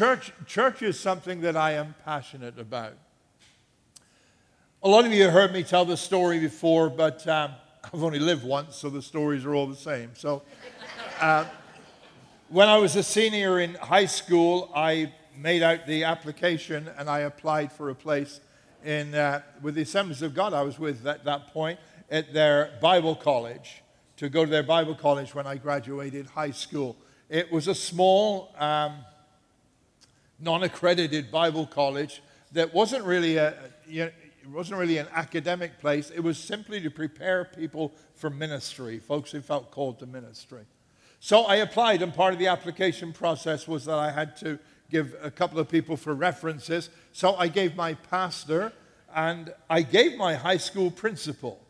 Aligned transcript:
church, 0.00 0.32
church 0.46 0.80
is 0.80 0.98
something 0.98 1.42
that 1.42 1.58
I 1.58 1.72
am 1.72 1.94
passionate 2.06 2.58
about. 2.58 2.94
A 4.82 4.88
lot 4.88 5.04
of 5.04 5.12
you 5.12 5.24
have 5.24 5.32
heard 5.34 5.52
me 5.52 5.62
tell 5.62 5.84
this 5.84 6.00
story 6.00 6.38
before, 6.38 6.88
but 6.88 7.28
um, 7.28 7.52
I've 7.84 8.02
only 8.02 8.18
lived 8.18 8.42
once, 8.42 8.76
so 8.76 8.88
the 8.88 9.02
stories 9.02 9.44
are 9.44 9.54
all 9.54 9.66
the 9.66 9.76
same. 9.76 10.12
So, 10.14 10.40
uh, 11.20 11.44
when 12.48 12.66
I 12.66 12.78
was 12.78 12.96
a 12.96 13.02
senior 13.02 13.60
in 13.60 13.74
high 13.74 14.06
school, 14.06 14.72
I 14.74 15.12
made 15.36 15.62
out 15.62 15.86
the 15.86 16.04
application 16.04 16.88
and 16.96 17.10
I 17.10 17.18
applied 17.18 17.70
for 17.70 17.90
a 17.90 17.94
place 17.94 18.40
in, 18.82 19.14
uh, 19.14 19.42
with 19.60 19.74
the 19.74 19.82
Assemblies 19.82 20.22
of 20.22 20.32
God 20.32 20.54
I 20.54 20.62
was 20.62 20.78
with 20.78 21.06
at 21.06 21.26
that 21.26 21.52
point 21.52 21.78
at 22.10 22.32
their 22.32 22.72
Bible 22.80 23.16
college 23.16 23.82
to 24.16 24.30
go 24.30 24.46
to 24.46 24.50
their 24.50 24.62
Bible 24.62 24.94
college 24.94 25.34
when 25.34 25.46
I 25.46 25.56
graduated 25.56 26.24
high 26.24 26.52
school. 26.52 26.96
It 27.28 27.52
was 27.52 27.68
a 27.68 27.74
small, 27.74 28.54
um, 28.58 29.04
non 30.40 30.62
accredited 30.62 31.30
Bible 31.30 31.66
college 31.66 32.22
that 32.52 32.74
wasn't 32.74 33.04
really 33.04 33.36
a, 33.36 33.54
you 33.86 34.04
know, 34.04 34.10
it 34.42 34.48
wasn't 34.48 34.78
really 34.78 34.98
an 34.98 35.06
academic 35.12 35.78
place. 35.78 36.10
It 36.10 36.20
was 36.20 36.38
simply 36.38 36.80
to 36.80 36.90
prepare 36.90 37.44
people 37.44 37.92
for 38.14 38.30
ministry, 38.30 38.98
folks 38.98 39.30
who 39.30 39.40
felt 39.40 39.70
called 39.70 39.98
to 40.00 40.06
ministry. 40.06 40.64
So 41.20 41.42
I 41.42 41.56
applied, 41.56 42.02
and 42.02 42.14
part 42.14 42.32
of 42.32 42.38
the 42.38 42.46
application 42.46 43.12
process 43.12 43.68
was 43.68 43.84
that 43.84 43.98
I 43.98 44.10
had 44.10 44.36
to 44.38 44.58
give 44.90 45.14
a 45.22 45.30
couple 45.30 45.58
of 45.58 45.68
people 45.68 45.96
for 45.96 46.14
references. 46.14 46.88
So 47.12 47.36
I 47.36 47.48
gave 47.48 47.76
my 47.76 47.94
pastor 47.94 48.72
and 49.14 49.52
I 49.68 49.82
gave 49.82 50.16
my 50.16 50.34
high 50.34 50.56
school 50.56 50.90
principal. 50.90 51.60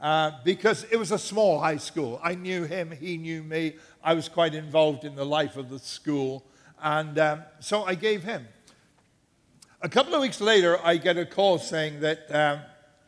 Uh, 0.00 0.30
because 0.44 0.86
it 0.90 0.96
was 0.96 1.12
a 1.12 1.18
small 1.18 1.60
high 1.60 1.76
school. 1.76 2.18
I 2.22 2.34
knew 2.34 2.64
him, 2.64 2.90
he 2.90 3.18
knew 3.18 3.42
me. 3.42 3.74
I 4.02 4.14
was 4.14 4.30
quite 4.30 4.54
involved 4.54 5.04
in 5.04 5.14
the 5.14 5.26
life 5.26 5.58
of 5.58 5.68
the 5.68 5.78
school. 5.78 6.42
And 6.82 7.18
um, 7.18 7.42
so 7.60 7.84
I 7.84 7.94
gave 7.94 8.22
him. 8.22 8.46
A 9.82 9.88
couple 9.88 10.14
of 10.14 10.20
weeks 10.20 10.40
later, 10.40 10.78
I 10.84 10.96
get 10.96 11.16
a 11.16 11.24
call 11.24 11.58
saying 11.58 12.00
that 12.00 12.34
um, 12.34 12.60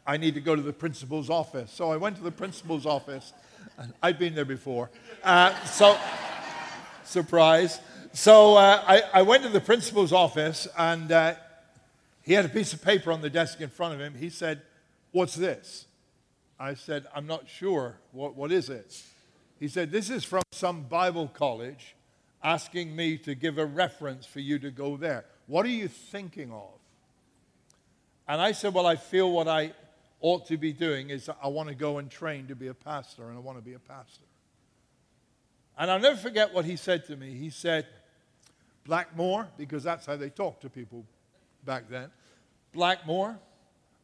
I 0.06 0.16
need 0.16 0.34
to 0.34 0.40
go 0.40 0.56
to 0.56 0.62
the 0.62 0.72
principal's 0.72 1.28
office. 1.28 1.70
So 1.70 1.92
I 1.92 1.96
went 1.96 2.16
to 2.16 2.22
the 2.22 2.30
principal's 2.30 2.86
office. 2.86 3.32
I'd 4.02 4.18
been 4.18 4.34
there 4.34 4.44
before. 4.44 4.90
Uh, 5.22 5.54
so, 5.64 5.98
surprise. 7.04 7.80
So 8.12 8.56
uh, 8.56 8.82
I, 8.86 9.02
I, 9.12 9.22
went 9.22 9.42
to 9.44 9.48
the 9.48 9.60
principal's 9.60 10.12
office, 10.12 10.68
and 10.76 11.10
uh, 11.10 11.34
he 12.22 12.34
had 12.34 12.44
a 12.44 12.48
piece 12.48 12.72
of 12.72 12.82
paper 12.82 13.12
on 13.12 13.20
the 13.20 13.30
desk 13.30 13.60
in 13.60 13.68
front 13.68 13.94
of 13.94 14.00
him. 14.00 14.14
He 14.14 14.30
said, 14.30 14.62
What's 15.12 15.34
this? 15.34 15.86
I 16.58 16.74
said, 16.74 17.06
I'm 17.14 17.26
not 17.26 17.48
sure. 17.48 17.96
What, 18.12 18.34
what 18.34 18.50
is 18.50 18.70
it? 18.70 19.02
He 19.60 19.68
said, 19.68 19.90
This 19.90 20.10
is 20.10 20.24
from 20.24 20.42
some 20.52 20.82
Bible 20.82 21.28
college 21.28 21.96
asking 22.42 22.94
me 22.94 23.18
to 23.18 23.34
give 23.34 23.58
a 23.58 23.66
reference 23.66 24.26
for 24.26 24.40
you 24.40 24.58
to 24.58 24.70
go 24.70 24.96
there. 24.96 25.24
What 25.46 25.64
are 25.66 25.70
you 25.70 25.88
thinking 25.88 26.52
of? 26.52 26.78
And 28.28 28.40
I 28.40 28.52
said, 28.52 28.74
Well, 28.74 28.86
I 28.86 28.96
feel 28.96 29.30
what 29.30 29.48
I 29.48 29.72
ought 30.20 30.46
to 30.46 30.56
be 30.56 30.72
doing 30.72 31.10
is 31.10 31.28
I 31.42 31.48
want 31.48 31.68
to 31.68 31.74
go 31.74 31.98
and 31.98 32.10
train 32.10 32.46
to 32.46 32.54
be 32.54 32.68
a 32.68 32.74
pastor, 32.74 33.28
and 33.28 33.36
I 33.36 33.40
want 33.40 33.58
to 33.58 33.64
be 33.64 33.74
a 33.74 33.78
pastor. 33.78 34.24
And 35.76 35.90
I'll 35.90 36.00
never 36.00 36.16
forget 36.16 36.54
what 36.54 36.64
he 36.64 36.76
said 36.76 37.06
to 37.06 37.16
me. 37.16 37.32
He 37.32 37.50
said, 37.50 37.86
Blackmore, 38.84 39.48
because 39.56 39.82
that's 39.82 40.06
how 40.06 40.16
they 40.16 40.30
talked 40.30 40.62
to 40.62 40.70
people 40.70 41.04
back 41.64 41.88
then. 41.88 42.10
Blackmore, 42.72 43.38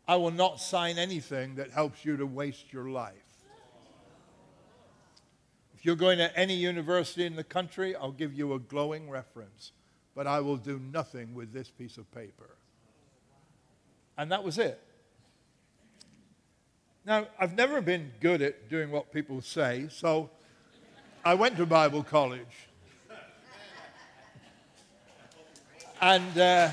I 0.07 0.17
will 0.17 0.31
not 0.31 0.61
sign 0.61 0.99
anything 0.99 1.57
that 1.57 1.71
helps 1.71 2.05
you 2.05 2.17
to 2.17 2.27
waste 2.27 2.73
your 2.73 2.89
life. 2.89 3.15
If 5.79 5.85
you're 5.85 5.95
going 5.95 6.19
to 6.19 6.37
any 6.37 6.55
university 6.55 7.25
in 7.25 7.37
the 7.37 7.45
country, 7.45 7.95
I'll 7.95 8.11
give 8.11 8.35
you 8.35 8.53
a 8.53 8.59
glowing 8.59 9.09
reference, 9.09 9.71
but 10.13 10.27
I 10.27 10.41
will 10.41 10.57
do 10.57 10.81
nothing 10.93 11.35
with 11.35 11.53
this 11.53 11.71
piece 11.71 11.99
of 11.99 12.11
paper. 12.13 12.57
And 14.17 14.33
that 14.33 14.43
was 14.43 14.59
it. 14.59 14.83
Now, 17.07 17.29
I've 17.39 17.55
never 17.55 17.81
been 17.81 18.11
good 18.19 18.43
at 18.43 18.69
doing 18.69 18.91
what 18.91 19.13
people 19.13 19.41
say, 19.41 19.87
so 19.89 20.31
I 21.25 21.35
went 21.35 21.57
to 21.59 21.67
Bible 21.67 22.03
college. 22.03 22.67
And. 26.01 26.37
Uh, 26.37 26.71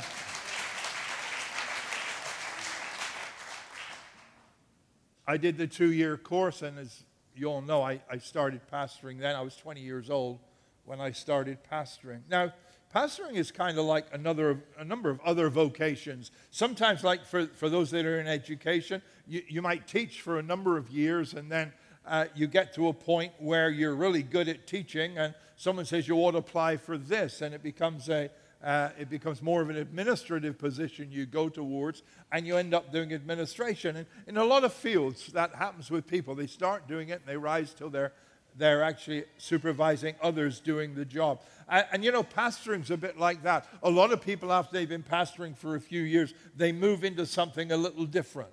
I 5.28 5.38
did 5.38 5.58
the 5.58 5.66
two 5.66 5.92
year 5.92 6.18
course, 6.18 6.62
and 6.62 6.78
as 6.78 7.04
you 7.36 7.48
all 7.48 7.62
know, 7.62 7.82
I, 7.82 8.02
I 8.10 8.18
started 8.18 8.62
pastoring 8.72 9.20
then. 9.20 9.36
I 9.36 9.42
was 9.42 9.56
20 9.56 9.82
years 9.82 10.10
old 10.10 10.40
when 10.86 11.02
I 11.02 11.12
started 11.12 11.58
pastoring. 11.70 12.22
Now, 12.30 12.54
pastoring 12.96 13.34
is 13.34 13.52
kind 13.52 13.78
of 13.78 13.86
like 13.86 14.06
another, 14.14 14.64
a 14.78 14.86
number 14.86 15.10
of 15.10 15.20
other 15.22 15.50
vocations. 15.50 16.32
Sometimes, 16.52 17.04
like 17.04 17.26
for, 17.26 17.48
for 17.48 17.70
those 17.70 17.92
that 17.92 18.06
are 18.06 18.20
in 18.20 18.28
education, 18.28 19.02
you, 19.28 19.42
you 19.48 19.62
might 19.62 19.88
teach 19.88 20.22
for 20.22 20.40
a 20.40 20.44
number 20.44 20.78
of 20.78 20.90
years, 20.90 21.34
and 21.34 21.52
then 21.52 21.74
uh, 22.06 22.26
you 22.36 22.48
get 22.48 22.74
to 22.76 22.88
a 22.88 22.94
point 22.94 23.34
where 23.40 23.70
you're 23.70 23.96
really 23.96 24.24
good 24.24 24.48
at 24.48 24.68
teaching, 24.68 25.18
and 25.18 25.34
someone 25.58 25.86
says 25.86 26.08
you 26.08 26.16
ought 26.16 26.32
to 26.32 26.38
apply 26.38 26.78
for 26.78 26.98
this, 26.98 27.42
and 27.42 27.54
it 27.54 27.64
becomes 27.64 28.10
a, 28.10 28.30
uh, 28.66 28.90
it 28.98 29.10
becomes 29.12 29.44
more 29.44 29.62
of 29.62 29.70
an 29.70 29.78
administrative 29.78 30.58
position 30.58 31.12
you 31.12 31.28
go 31.28 31.50
towards, 31.50 32.02
and 32.32 32.48
you 32.48 32.58
end 32.58 32.74
up 32.74 32.92
doing 32.92 33.14
administration. 33.14 33.96
And 33.96 34.08
in 34.26 34.38
a 34.38 34.44
lot 34.44 34.64
of 34.64 34.74
fields, 34.74 35.28
that 35.34 35.54
happens 35.54 35.92
with 35.92 36.08
people. 36.08 36.34
They 36.34 36.48
start 36.48 36.88
doing 36.88 37.10
it 37.10 37.22
and 37.22 37.28
they 37.28 37.38
rise 37.38 37.76
till 37.76 37.92
they're, 37.92 38.12
they're 38.58 38.82
actually 38.82 39.26
supervising 39.38 40.16
others 40.20 40.60
doing 40.60 40.96
the 40.96 41.06
job. 41.06 41.42
And, 41.70 41.86
and 41.92 42.04
you 42.04 42.12
know, 42.12 42.24
pastoring's 42.24 42.90
a 42.90 42.98
bit 42.98 43.20
like 43.20 43.44
that. 43.44 43.68
A 43.84 43.90
lot 43.90 44.12
of 44.12 44.20
people, 44.20 44.52
after 44.52 44.74
they've 44.74 44.90
been 44.90 45.04
pastoring 45.04 45.56
for 45.56 45.76
a 45.76 45.82
few 45.82 46.02
years, 46.02 46.34
they 46.56 46.72
move 46.72 47.04
into 47.04 47.28
something 47.28 47.72
a 47.72 47.78
little 47.78 48.06
different. 48.06 48.50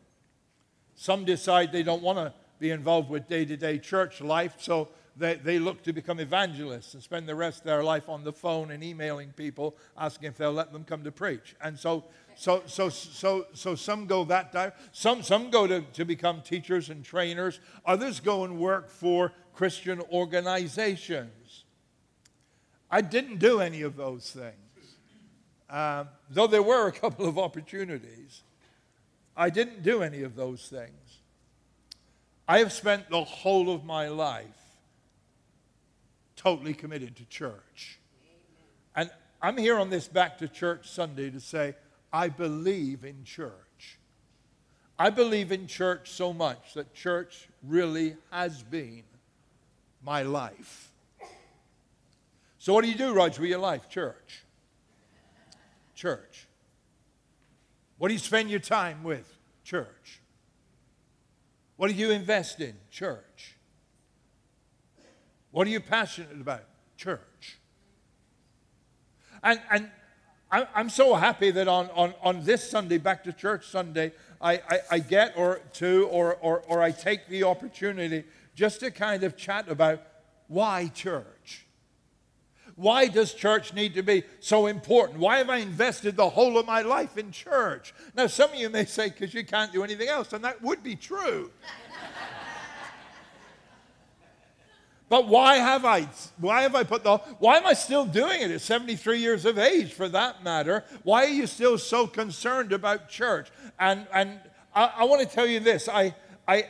Some 0.94 1.24
decide 1.24 1.72
they 1.72 1.82
don't 1.82 2.02
want 2.02 2.18
to 2.18 2.34
be 2.58 2.70
involved 2.70 3.08
with 3.08 3.28
day 3.28 3.46
to 3.46 3.56
day 3.56 3.78
church 3.78 4.20
life, 4.20 4.56
so 4.58 4.90
they, 5.16 5.34
they 5.34 5.58
look 5.58 5.82
to 5.82 5.92
become 5.92 6.20
evangelists 6.20 6.94
and 6.94 7.02
spend 7.02 7.28
the 7.28 7.34
rest 7.34 7.60
of 7.60 7.64
their 7.64 7.84
life 7.84 8.08
on 8.08 8.24
the 8.24 8.32
phone 8.32 8.70
and 8.70 8.82
emailing 8.82 9.30
people 9.32 9.76
asking 9.96 10.28
if 10.28 10.36
they'll 10.36 10.52
let 10.52 10.72
them 10.72 10.84
come 10.84 11.04
to 11.04 11.12
preach. 11.12 11.54
And 11.60 11.78
so, 11.78 12.04
so, 12.34 12.62
so, 12.66 12.88
so, 12.88 13.46
so 13.52 13.74
some 13.74 14.06
go 14.06 14.24
that 14.24 14.52
direction. 14.52 14.78
Some, 14.92 15.22
some 15.22 15.50
go 15.50 15.66
to, 15.66 15.82
to 15.82 16.04
become 16.04 16.40
teachers 16.40 16.88
and 16.88 17.04
trainers. 17.04 17.60
Others 17.84 18.20
go 18.20 18.44
and 18.44 18.58
work 18.58 18.88
for 18.88 19.32
Christian 19.54 20.00
organizations. 20.10 21.64
I 22.90 23.02
didn't 23.02 23.38
do 23.38 23.60
any 23.60 23.82
of 23.82 23.96
those 23.96 24.30
things. 24.30 24.54
Um, 25.68 26.08
though 26.30 26.46
there 26.46 26.62
were 26.62 26.86
a 26.86 26.92
couple 26.92 27.26
of 27.26 27.38
opportunities, 27.38 28.42
I 29.36 29.50
didn't 29.50 29.82
do 29.82 30.02
any 30.02 30.22
of 30.22 30.36
those 30.36 30.68
things. 30.68 31.18
I 32.48 32.58
have 32.58 32.72
spent 32.72 33.08
the 33.08 33.24
whole 33.24 33.70
of 33.74 33.84
my 33.84 34.08
life 34.08 34.61
totally 36.42 36.74
committed 36.74 37.16
to 37.16 37.24
church. 37.26 37.98
And 38.96 39.10
I'm 39.40 39.56
here 39.56 39.78
on 39.78 39.90
this 39.90 40.08
Back 40.08 40.38
to 40.38 40.48
Church 40.48 40.90
Sunday 40.90 41.30
to 41.30 41.40
say, 41.40 41.74
I 42.12 42.28
believe 42.28 43.04
in 43.04 43.24
church. 43.24 43.98
I 44.98 45.10
believe 45.10 45.52
in 45.52 45.66
church 45.66 46.10
so 46.10 46.32
much 46.32 46.74
that 46.74 46.94
church 46.94 47.48
really 47.62 48.16
has 48.30 48.62
been 48.62 49.04
my 50.04 50.22
life. 50.22 50.90
So, 52.58 52.72
what 52.72 52.84
do 52.84 52.90
you 52.90 52.96
do, 52.96 53.12
Roger, 53.12 53.40
with 53.40 53.50
your 53.50 53.58
life? 53.58 53.88
Church. 53.88 54.42
Church. 55.94 56.46
What 57.98 58.08
do 58.08 58.14
you 58.14 58.20
spend 58.20 58.50
your 58.50 58.60
time 58.60 59.02
with? 59.02 59.32
Church. 59.64 60.20
What 61.76 61.88
do 61.88 61.94
you 61.94 62.10
invest 62.10 62.60
in? 62.60 62.74
Church. 62.90 63.56
What 65.52 65.66
are 65.66 65.70
you 65.70 65.80
passionate 65.80 66.32
about? 66.32 66.64
Church. 66.96 67.58
And, 69.42 69.60
and 69.70 69.90
I'm 70.50 70.90
so 70.90 71.14
happy 71.14 71.50
that 71.50 71.66
on, 71.66 71.88
on, 71.94 72.14
on 72.22 72.44
this 72.44 72.68
Sunday, 72.68 72.98
Back 72.98 73.24
to 73.24 73.32
Church 73.32 73.66
Sunday, 73.68 74.12
I, 74.40 74.54
I, 74.68 74.78
I 74.90 74.98
get 74.98 75.34
or 75.36 75.60
to 75.74 76.08
or, 76.10 76.34
or, 76.36 76.60
or 76.68 76.82
I 76.82 76.90
take 76.90 77.28
the 77.28 77.44
opportunity 77.44 78.24
just 78.54 78.80
to 78.80 78.90
kind 78.90 79.22
of 79.24 79.36
chat 79.36 79.68
about 79.68 80.02
why 80.48 80.88
church? 80.88 81.66
Why 82.76 83.06
does 83.06 83.32
church 83.32 83.72
need 83.72 83.94
to 83.94 84.02
be 84.02 84.24
so 84.40 84.66
important? 84.66 85.20
Why 85.20 85.38
have 85.38 85.50
I 85.50 85.58
invested 85.58 86.16
the 86.16 86.28
whole 86.28 86.58
of 86.58 86.66
my 86.66 86.82
life 86.82 87.16
in 87.16 87.30
church? 87.30 87.94
Now, 88.14 88.26
some 88.26 88.50
of 88.50 88.56
you 88.56 88.68
may 88.68 88.84
say, 88.84 89.08
because 89.08 89.32
you 89.32 89.44
can't 89.44 89.72
do 89.72 89.84
anything 89.84 90.08
else, 90.08 90.32
and 90.32 90.44
that 90.44 90.60
would 90.62 90.82
be 90.82 90.96
true. 90.96 91.50
But 95.12 95.28
why 95.28 95.56
have 95.56 95.84
I? 95.84 96.08
Why 96.38 96.62
have 96.62 96.74
I 96.74 96.84
put 96.84 97.04
the? 97.04 97.18
Why 97.38 97.58
am 97.58 97.66
I 97.66 97.74
still 97.74 98.06
doing 98.06 98.40
it 98.40 98.50
at 98.50 98.62
73 98.62 99.18
years 99.18 99.44
of 99.44 99.58
age, 99.58 99.92
for 99.92 100.08
that 100.08 100.42
matter? 100.42 100.84
Why 101.02 101.26
are 101.26 101.28
you 101.28 101.46
still 101.46 101.76
so 101.76 102.06
concerned 102.06 102.72
about 102.72 103.10
church? 103.10 103.50
And 103.78 104.06
and 104.14 104.40
I, 104.74 104.90
I 105.00 105.04
want 105.04 105.20
to 105.20 105.28
tell 105.28 105.46
you 105.46 105.60
this. 105.60 105.86
I 105.86 106.14
I 106.48 106.64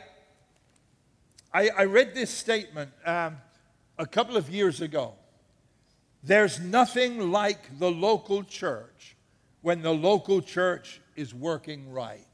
I, 1.53 1.69
I 1.69 1.83
read 1.85 2.13
this 2.13 2.31
statement 2.31 2.91
um, 3.05 3.37
a 3.97 4.05
couple 4.05 4.35
of 4.35 4.49
years 4.49 4.81
ago, 4.81 5.13
There's 6.21 6.59
nothing 6.59 7.31
like 7.31 7.79
the 7.79 7.89
local 7.89 8.43
church 8.43 9.15
when 9.61 9.81
the 9.81 9.93
local 9.93 10.41
church 10.41 10.99
is 11.15 11.33
working 11.33 11.93
right. 11.93 12.27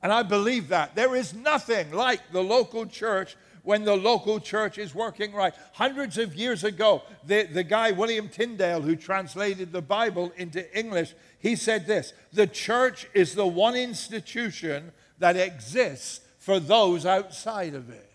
And 0.00 0.12
I 0.12 0.22
believe 0.22 0.68
that. 0.68 0.94
There 0.94 1.16
is 1.16 1.34
nothing 1.34 1.90
like 1.90 2.20
the 2.30 2.40
local 2.44 2.86
church 2.86 3.36
when 3.70 3.84
the 3.84 3.96
local 3.96 4.40
church 4.40 4.78
is 4.78 4.96
working 4.96 5.32
right. 5.32 5.54
Hundreds 5.74 6.18
of 6.18 6.34
years 6.34 6.64
ago, 6.64 7.02
the, 7.24 7.44
the 7.44 7.62
guy, 7.62 7.92
William 7.92 8.28
Tyndale, 8.28 8.80
who 8.80 8.96
translated 8.96 9.70
the 9.70 9.80
Bible 9.80 10.32
into 10.36 10.76
English, 10.76 11.14
he 11.38 11.54
said 11.54 11.86
this 11.86 12.12
The 12.32 12.48
church 12.48 13.06
is 13.14 13.36
the 13.36 13.46
one 13.46 13.76
institution 13.76 14.90
that 15.20 15.36
exists 15.36 16.20
for 16.40 16.58
those 16.58 17.06
outside 17.06 17.76
of 17.76 17.90
it. 17.90 18.10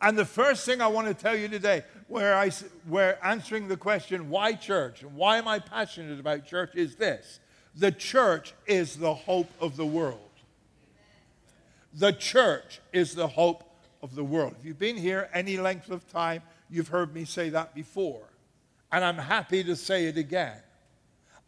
And 0.00 0.16
the 0.16 0.24
first 0.24 0.64
thing 0.64 0.80
I 0.80 0.86
want 0.86 1.08
to 1.08 1.12
tell 1.12 1.36
you 1.36 1.48
today, 1.48 1.82
where 2.06 2.34
I, 2.34 2.50
where 2.86 3.22
answering 3.22 3.68
the 3.68 3.76
question, 3.76 4.30
why 4.30 4.54
church, 4.54 5.02
and 5.02 5.16
why 5.16 5.36
am 5.36 5.46
I 5.46 5.58
passionate 5.58 6.18
about 6.18 6.46
church, 6.46 6.70
is 6.74 6.96
this 6.96 7.40
the 7.76 7.92
church 7.92 8.54
is 8.66 8.96
the 8.96 9.12
hope 9.12 9.50
of 9.60 9.76
the 9.76 9.84
world. 9.84 10.20
The 11.92 12.14
church 12.14 12.80
is 12.94 13.14
the 13.14 13.28
hope 13.28 13.67
of 14.02 14.14
the 14.14 14.24
world. 14.24 14.54
If 14.58 14.64
you've 14.64 14.78
been 14.78 14.96
here 14.96 15.28
any 15.32 15.56
length 15.56 15.90
of 15.90 16.08
time, 16.10 16.42
you've 16.70 16.88
heard 16.88 17.14
me 17.14 17.24
say 17.24 17.48
that 17.50 17.74
before. 17.74 18.28
And 18.90 19.04
I'm 19.04 19.18
happy 19.18 19.62
to 19.64 19.76
say 19.76 20.06
it 20.06 20.16
again. 20.16 20.56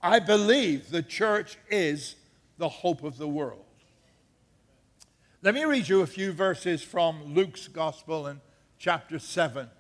I 0.03 0.19
believe 0.19 0.91
the 0.91 1.03
church 1.03 1.59
is 1.71 2.17
the 2.59 2.69
hope 2.69 3.03
of 3.03 3.19
the 3.19 3.29
world. 3.29 3.65
Let 5.43 5.55
me 5.55 5.65
read 5.65 5.89
you 5.89 6.03
a 6.03 6.07
few 6.07 6.33
verses 6.33 6.83
from 6.83 7.35
Luke's 7.35 7.67
Gospel 7.67 8.27
in 8.27 8.41
chapter 8.79 9.19
7. 9.19 9.71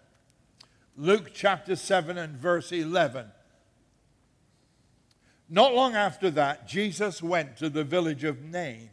Luke 0.96 1.30
chapter 1.34 1.76
7 1.76 2.16
and 2.16 2.36
verse 2.36 2.72
11. 2.72 3.26
Not 5.48 5.74
long 5.74 5.96
after 5.96 6.30
that, 6.30 6.68
Jesus 6.68 7.22
went 7.22 7.56
to 7.56 7.68
the 7.68 7.84
village 7.84 8.24
of 8.24 8.42
Nain. 8.42 8.90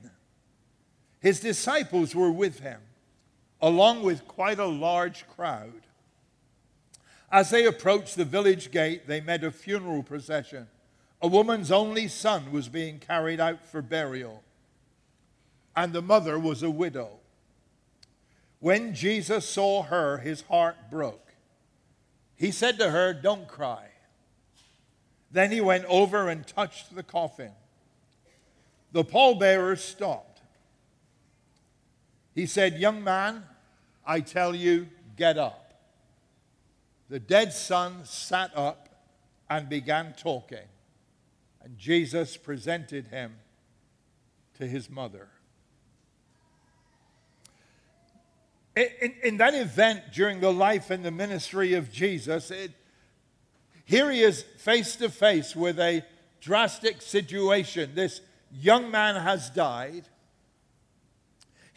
His 1.19 1.39
disciples 1.39 2.15
were 2.15 2.31
with 2.31 2.59
him, 2.59 2.81
along 3.61 4.03
with 4.03 4.27
quite 4.27 4.59
a 4.59 4.65
large 4.65 5.27
crowd. 5.27 5.81
As 7.31 7.49
they 7.49 7.65
approached 7.65 8.15
the 8.15 8.25
village 8.25 8.71
gate, 8.71 9.07
they 9.07 9.21
met 9.21 9.43
a 9.43 9.51
funeral 9.51 10.03
procession. 10.03 10.67
A 11.21 11.27
woman's 11.27 11.71
only 11.71 12.07
son 12.07 12.51
was 12.51 12.69
being 12.69 12.99
carried 12.99 13.39
out 13.39 13.65
for 13.65 13.81
burial 13.81 14.43
and 15.77 15.93
the 15.93 16.01
mother 16.01 16.39
was 16.39 16.63
a 16.63 16.71
widow. 16.71 17.19
When 18.59 18.95
Jesus 18.95 19.47
saw 19.47 19.83
her, 19.83 20.17
his 20.17 20.41
heart 20.41 20.89
broke. 20.89 21.35
He 22.35 22.49
said 22.49 22.79
to 22.79 22.89
her, 22.89 23.13
Don't 23.13 23.47
cry. 23.47 23.89
Then 25.31 25.51
he 25.51 25.61
went 25.61 25.85
over 25.85 26.29
and 26.29 26.47
touched 26.47 26.95
the 26.95 27.03
coffin. 27.03 27.51
The 28.91 29.03
pallbearers 29.03 29.83
stopped. 29.83 30.26
He 32.37 32.45
said, 32.45 32.77
Young 32.77 33.03
man, 33.03 33.43
I 34.05 34.19
tell 34.19 34.53
you, 34.53 34.89
get 35.15 35.39
up. 35.39 35.73
The 37.09 37.19
dead 37.19 37.51
son 37.51 38.05
sat 38.05 38.55
up 38.55 38.89
and 39.49 39.67
began 39.67 40.13
talking, 40.15 40.67
and 41.63 41.79
Jesus 41.79 42.37
presented 42.37 43.07
him 43.07 43.33
to 44.59 44.67
his 44.67 44.87
mother. 44.87 45.29
In, 48.75 49.15
in, 49.23 49.37
that 49.37 49.55
event 49.55 50.03
during 50.13 50.39
the 50.39 50.53
life 50.53 50.91
and 50.91 51.03
the 51.03 51.09
ministry 51.09 51.73
of 51.73 51.91
Jesus, 51.91 52.51
it, 52.51 52.69
here 53.83 54.11
he 54.11 54.21
is 54.21 54.43
face 54.43 54.95
to 54.97 55.09
face 55.09 55.55
with 55.55 55.79
a 55.79 56.05
drastic 56.39 57.01
situation. 57.01 57.95
This 57.95 58.21
young 58.51 58.91
man 58.91 59.15
has 59.15 59.49
died. 59.49 60.07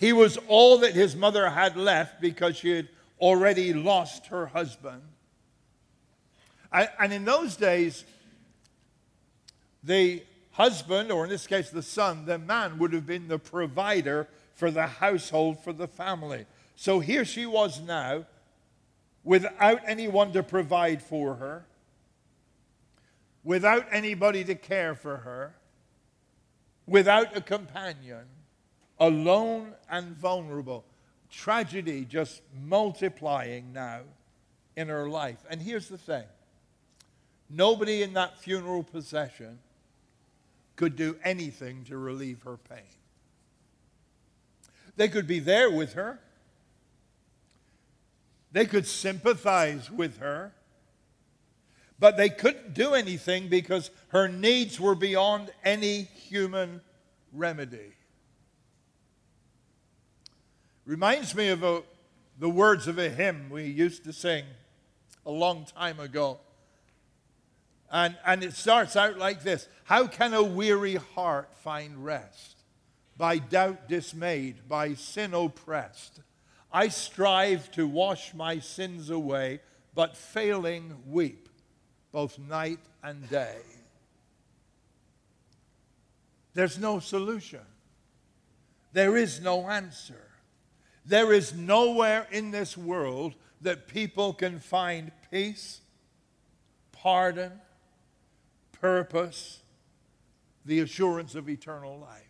He 0.00 0.14
was 0.14 0.38
all 0.48 0.78
that 0.78 0.94
his 0.94 1.14
mother 1.14 1.50
had 1.50 1.76
left 1.76 2.22
because 2.22 2.56
she 2.56 2.70
had 2.70 2.88
already 3.20 3.74
lost 3.74 4.28
her 4.28 4.46
husband. 4.46 5.02
And 6.72 7.12
in 7.12 7.26
those 7.26 7.54
days, 7.54 8.06
the 9.84 10.22
husband, 10.52 11.12
or 11.12 11.24
in 11.24 11.30
this 11.30 11.46
case 11.46 11.68
the 11.68 11.82
son, 11.82 12.24
the 12.24 12.38
man 12.38 12.78
would 12.78 12.94
have 12.94 13.04
been 13.04 13.28
the 13.28 13.38
provider 13.38 14.26
for 14.54 14.70
the 14.70 14.86
household, 14.86 15.62
for 15.62 15.74
the 15.74 15.86
family. 15.86 16.46
So 16.76 17.00
here 17.00 17.26
she 17.26 17.44
was 17.44 17.82
now, 17.82 18.24
without 19.22 19.82
anyone 19.86 20.32
to 20.32 20.42
provide 20.42 21.02
for 21.02 21.34
her, 21.34 21.66
without 23.44 23.86
anybody 23.92 24.44
to 24.44 24.54
care 24.54 24.94
for 24.94 25.18
her, 25.18 25.56
without 26.86 27.36
a 27.36 27.42
companion, 27.42 28.24
alone 29.00 29.72
and 29.90 30.16
vulnerable. 30.16 30.84
Tragedy 31.30 32.04
just 32.04 32.42
multiplying 32.62 33.72
now 33.72 34.02
in 34.76 34.88
her 34.88 35.08
life. 35.08 35.38
And 35.48 35.60
here's 35.60 35.88
the 35.88 35.98
thing 35.98 36.24
nobody 37.48 38.02
in 38.02 38.12
that 38.14 38.38
funeral 38.38 38.82
procession 38.82 39.58
could 40.76 40.96
do 40.96 41.16
anything 41.24 41.84
to 41.84 41.96
relieve 41.96 42.42
her 42.42 42.56
pain. 42.56 42.78
They 44.96 45.08
could 45.08 45.26
be 45.26 45.38
there 45.38 45.70
with 45.70 45.94
her. 45.94 46.20
They 48.52 48.66
could 48.66 48.86
sympathize 48.86 49.90
with 49.90 50.18
her, 50.18 50.52
but 52.00 52.16
they 52.16 52.28
couldn't 52.28 52.74
do 52.74 52.94
anything 52.94 53.48
because 53.48 53.90
her 54.08 54.26
needs 54.26 54.80
were 54.80 54.96
beyond 54.96 55.50
any 55.64 56.02
human 56.02 56.80
remedy. 57.32 57.92
Reminds 60.90 61.36
me 61.36 61.50
of 61.50 61.62
a, 61.62 61.84
the 62.40 62.48
words 62.48 62.88
of 62.88 62.98
a 62.98 63.08
hymn 63.08 63.48
we 63.48 63.62
used 63.62 64.02
to 64.02 64.12
sing 64.12 64.42
a 65.24 65.30
long 65.30 65.64
time 65.64 66.00
ago. 66.00 66.40
And, 67.92 68.16
and 68.26 68.42
it 68.42 68.54
starts 68.54 68.96
out 68.96 69.16
like 69.16 69.44
this 69.44 69.68
How 69.84 70.08
can 70.08 70.34
a 70.34 70.42
weary 70.42 70.96
heart 70.96 71.56
find 71.58 72.04
rest? 72.04 72.64
By 73.16 73.38
doubt 73.38 73.88
dismayed, 73.88 74.68
by 74.68 74.94
sin 74.94 75.32
oppressed. 75.32 76.22
I 76.72 76.88
strive 76.88 77.70
to 77.70 77.86
wash 77.86 78.34
my 78.34 78.58
sins 78.58 79.10
away, 79.10 79.60
but 79.94 80.16
failing 80.16 80.96
weep 81.06 81.48
both 82.10 82.36
night 82.36 82.80
and 83.00 83.30
day. 83.30 83.60
There's 86.54 86.80
no 86.80 86.98
solution. 86.98 87.60
There 88.92 89.16
is 89.16 89.40
no 89.40 89.70
answer. 89.70 90.29
There 91.04 91.32
is 91.32 91.54
nowhere 91.54 92.26
in 92.30 92.50
this 92.50 92.76
world 92.76 93.34
that 93.60 93.88
people 93.88 94.32
can 94.32 94.58
find 94.58 95.12
peace, 95.30 95.80
pardon, 96.92 97.52
purpose, 98.72 99.60
the 100.64 100.80
assurance 100.80 101.34
of 101.34 101.48
eternal 101.48 101.98
life. 101.98 102.29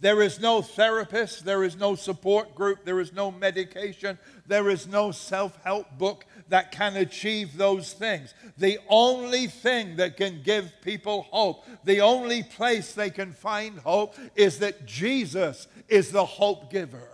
There 0.00 0.22
is 0.22 0.40
no 0.40 0.62
therapist, 0.62 1.44
there 1.44 1.62
is 1.62 1.76
no 1.76 1.94
support 1.94 2.54
group, 2.54 2.84
there 2.84 3.00
is 3.00 3.12
no 3.12 3.30
medication, 3.30 4.18
there 4.46 4.70
is 4.70 4.86
no 4.86 5.10
self 5.10 5.62
help 5.62 5.98
book 5.98 6.24
that 6.48 6.72
can 6.72 6.96
achieve 6.96 7.56
those 7.56 7.92
things. 7.92 8.32
The 8.56 8.78
only 8.88 9.46
thing 9.46 9.96
that 9.96 10.16
can 10.16 10.42
give 10.42 10.72
people 10.82 11.26
hope, 11.30 11.66
the 11.84 12.00
only 12.00 12.42
place 12.42 12.94
they 12.94 13.10
can 13.10 13.32
find 13.32 13.78
hope, 13.78 14.14
is 14.34 14.58
that 14.60 14.86
Jesus 14.86 15.68
is 15.86 16.10
the 16.10 16.24
hope 16.24 16.70
giver. 16.70 17.09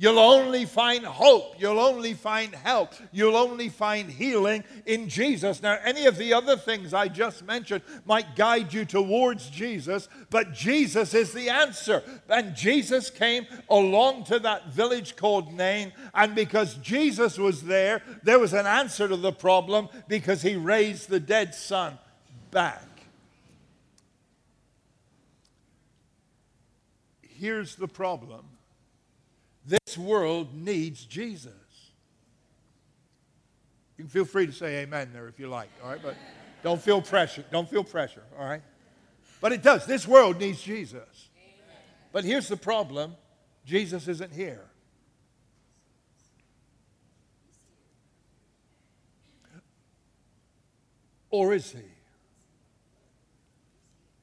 You'll 0.00 0.18
only 0.18 0.64
find 0.64 1.04
hope. 1.04 1.56
You'll 1.58 1.78
only 1.78 2.14
find 2.14 2.54
help. 2.54 2.94
You'll 3.12 3.36
only 3.36 3.68
find 3.68 4.10
healing 4.10 4.64
in 4.86 5.10
Jesus. 5.10 5.60
Now, 5.60 5.76
any 5.84 6.06
of 6.06 6.16
the 6.16 6.32
other 6.32 6.56
things 6.56 6.94
I 6.94 7.08
just 7.08 7.44
mentioned 7.44 7.82
might 8.06 8.34
guide 8.34 8.72
you 8.72 8.86
towards 8.86 9.50
Jesus, 9.50 10.08
but 10.30 10.54
Jesus 10.54 11.12
is 11.12 11.34
the 11.34 11.50
answer. 11.50 12.02
And 12.30 12.56
Jesus 12.56 13.10
came 13.10 13.46
along 13.68 14.24
to 14.24 14.38
that 14.38 14.72
village 14.72 15.16
called 15.16 15.52
Nain, 15.52 15.92
and 16.14 16.34
because 16.34 16.76
Jesus 16.76 17.36
was 17.36 17.64
there, 17.64 18.00
there 18.22 18.38
was 18.38 18.54
an 18.54 18.66
answer 18.66 19.06
to 19.06 19.18
the 19.18 19.32
problem 19.32 19.90
because 20.08 20.40
he 20.40 20.56
raised 20.56 21.10
the 21.10 21.20
dead 21.20 21.54
son 21.54 21.98
back. 22.50 22.86
Here's 27.20 27.76
the 27.76 27.88
problem 27.88 28.46
this 29.64 29.98
world 29.98 30.54
needs 30.54 31.04
Jesus. 31.04 31.52
You 33.96 34.04
can 34.04 34.08
feel 34.08 34.24
free 34.24 34.46
to 34.46 34.52
say 34.52 34.78
amen 34.78 35.10
there 35.12 35.28
if 35.28 35.38
you 35.38 35.48
like, 35.48 35.68
all 35.82 35.90
right? 35.90 36.02
But 36.02 36.16
don't 36.62 36.80
feel 36.80 37.02
pressure. 37.02 37.44
Don't 37.50 37.68
feel 37.68 37.84
pressure, 37.84 38.22
all 38.38 38.46
right? 38.46 38.62
But 39.40 39.52
it 39.52 39.62
does. 39.62 39.86
This 39.86 40.06
world 40.08 40.38
needs 40.38 40.60
Jesus. 40.62 41.28
But 42.12 42.24
here's 42.24 42.48
the 42.48 42.56
problem 42.56 43.14
Jesus 43.64 44.08
isn't 44.08 44.32
here. 44.32 44.64
Or 51.30 51.54
is 51.54 51.70
he? 51.70 51.84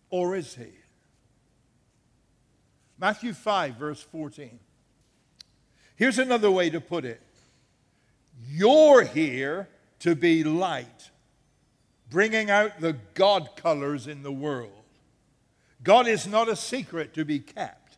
Or 0.09 0.35
is 0.35 0.55
he? 0.55 0.71
Matthew 2.99 3.33
5, 3.33 3.75
verse 3.75 4.01
14. 4.01 4.59
Here's 5.97 6.19
another 6.19 6.49
way 6.49 6.69
to 6.69 6.79
put 6.79 7.03
it 7.03 7.21
You're 8.47 9.03
here 9.03 9.67
to 9.99 10.15
be 10.15 10.43
light, 10.43 11.09
bringing 12.09 12.49
out 12.49 12.79
the 12.79 12.93
God 13.15 13.49
colors 13.57 14.07
in 14.07 14.23
the 14.23 14.31
world. 14.31 14.71
God 15.83 16.07
is 16.07 16.25
not 16.25 16.47
a 16.47 16.55
secret 16.55 17.13
to 17.15 17.25
be 17.25 17.39
kept. 17.39 17.97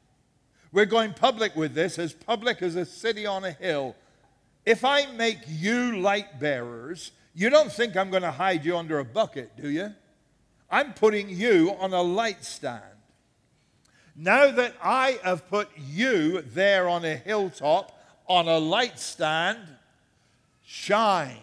We're 0.71 0.85
going 0.85 1.13
public 1.13 1.55
with 1.55 1.73
this, 1.73 1.99
as 1.99 2.13
public 2.13 2.61
as 2.61 2.75
a 2.75 2.85
city 2.85 3.25
on 3.25 3.43
a 3.43 3.51
hill. 3.51 3.95
If 4.65 4.85
I 4.85 5.11
make 5.13 5.39
you 5.47 5.97
light 5.99 6.39
bearers, 6.39 7.11
you 7.33 7.49
don't 7.49 7.71
think 7.71 7.97
I'm 7.97 8.11
going 8.11 8.23
to 8.23 8.31
hide 8.31 8.65
you 8.65 8.77
under 8.77 8.99
a 8.99 9.05
bucket, 9.05 9.57
do 9.59 9.69
you? 9.69 9.93
I'm 10.69 10.93
putting 10.93 11.29
you 11.29 11.71
on 11.79 11.93
a 11.93 12.01
light 12.01 12.45
stand. 12.45 12.83
Now 14.15 14.51
that 14.51 14.75
I 14.83 15.19
have 15.23 15.47
put 15.47 15.69
you 15.77 16.41
there 16.41 16.89
on 16.89 17.05
a 17.05 17.15
hilltop, 17.15 17.97
on 18.27 18.47
a 18.47 18.57
light 18.57 18.99
stand, 18.99 19.59
shine. 20.63 21.37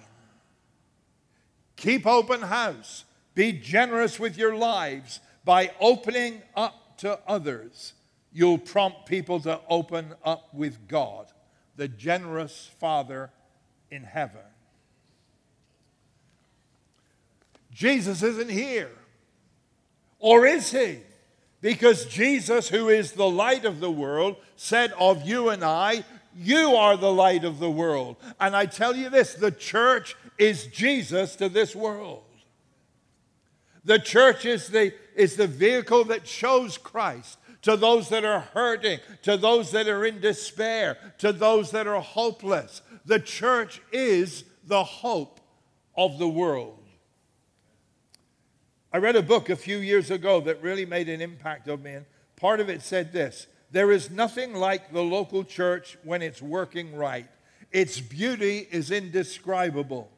Keep 1.77 2.07
open 2.07 2.43
house. 2.43 3.05
Be 3.35 3.53
generous 3.53 4.19
with 4.19 4.39
your 4.39 4.57
lives 4.57 5.21
by 5.45 5.71
opening 5.81 6.43
up 6.55 6.97
to 6.99 7.19
others. 7.27 7.93
You'll 8.33 8.59
prompt 8.59 9.07
people 9.07 9.41
to 9.41 9.61
open 9.69 10.15
up 10.25 10.53
with 10.55 10.89
God, 10.89 11.27
the 11.77 11.89
generous 11.89 12.71
Father 12.79 13.31
in 13.91 14.03
heaven. 14.05 14.41
Jesus 17.73 18.23
isn't 18.23 18.51
here. 18.51 18.91
Or 20.19 20.47
is 20.47 20.71
he? 20.73 21.01
Because 21.61 22.07
Jesus, 22.07 22.69
who 22.69 22.89
is 22.89 23.13
the 23.13 23.29
light 23.29 23.65
of 23.65 23.81
the 23.81 23.91
world, 23.91 24.37
said 24.57 24.93
of 24.99 25.27
you 25.27 25.49
and 25.49 25.65
I, 25.65 26.05
You 26.37 26.77
are 26.77 26.97
the 26.97 27.13
light 27.13 27.45
of 27.45 27.59
the 27.59 27.71
world. 27.71 28.17
And 28.39 28.55
I 28.55 28.67
tell 28.67 28.95
you 28.95 29.09
this 29.09 29.35
the 29.35 29.51
church 29.51 30.17
is 30.39 30.67
Jesus 30.67 31.37
to 31.37 31.49
this 31.49 31.75
world. 31.75 32.23
The 33.85 33.99
church 33.99 34.45
is 34.45 34.69
the, 34.69 34.93
is 35.15 35.37
the 35.37 35.47
vehicle 35.47 36.05
that 36.07 36.27
shows 36.27 36.77
Christ 36.77 37.39
to 37.63 37.77
those 37.77 38.09
that 38.11 38.25
are 38.25 38.41
hurting, 38.41 39.01
to 39.23 39.37
those 39.37 39.71
that 39.73 39.89
are 39.89 40.05
in 40.05 40.21
despair, 40.21 40.99
to 41.19 41.33
those 41.33 41.71
that 41.73 41.87
are 41.87 42.01
hopeless. 42.01 42.83
The 43.07 43.19
church 43.19 43.81
is 43.93 44.45
the 44.67 44.85
hope 44.85 45.41
of 45.97 46.19
the 46.19 46.29
world. 46.29 46.79
I 48.97 48.99
read 48.99 49.15
a 49.15 49.23
book 49.23 49.51
a 49.51 49.57
few 49.57 49.77
years 49.77 50.11
ago 50.11 50.41
that 50.41 50.63
really 50.63 50.87
made 50.87 51.11
an 51.11 51.21
impact 51.21 51.69
on 51.69 51.83
me, 51.83 51.93
and 51.93 52.07
part 52.35 52.61
of 52.61 52.71
it 52.71 52.81
said 52.81 53.13
this 53.13 53.47
There 53.71 53.93
is 53.93 54.11
nothing 54.11 54.55
like 54.55 54.91
the 54.91 55.03
local 55.03 55.45
church 55.45 55.99
when 56.03 56.23
it's 56.23 56.41
working 56.41 56.97
right. 56.97 57.29
Its 57.71 58.01
beauty 58.01 58.67
is 58.71 58.91
indescribable, 58.91 60.11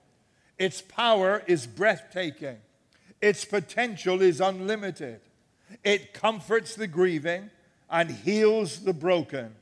its 0.58 0.80
power 0.80 1.42
is 1.48 1.66
breathtaking, 1.66 2.58
its 3.20 3.44
potential 3.44 4.22
is 4.22 4.40
unlimited. 4.40 5.22
It 5.82 6.14
comforts 6.14 6.76
the 6.76 6.86
grieving 6.86 7.50
and 7.90 8.08
heals 8.08 8.84
the 8.84 8.94
broken 8.94 9.56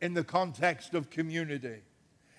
in 0.00 0.14
the 0.14 0.24
context 0.24 0.92
of 0.92 1.08
community. 1.08 1.82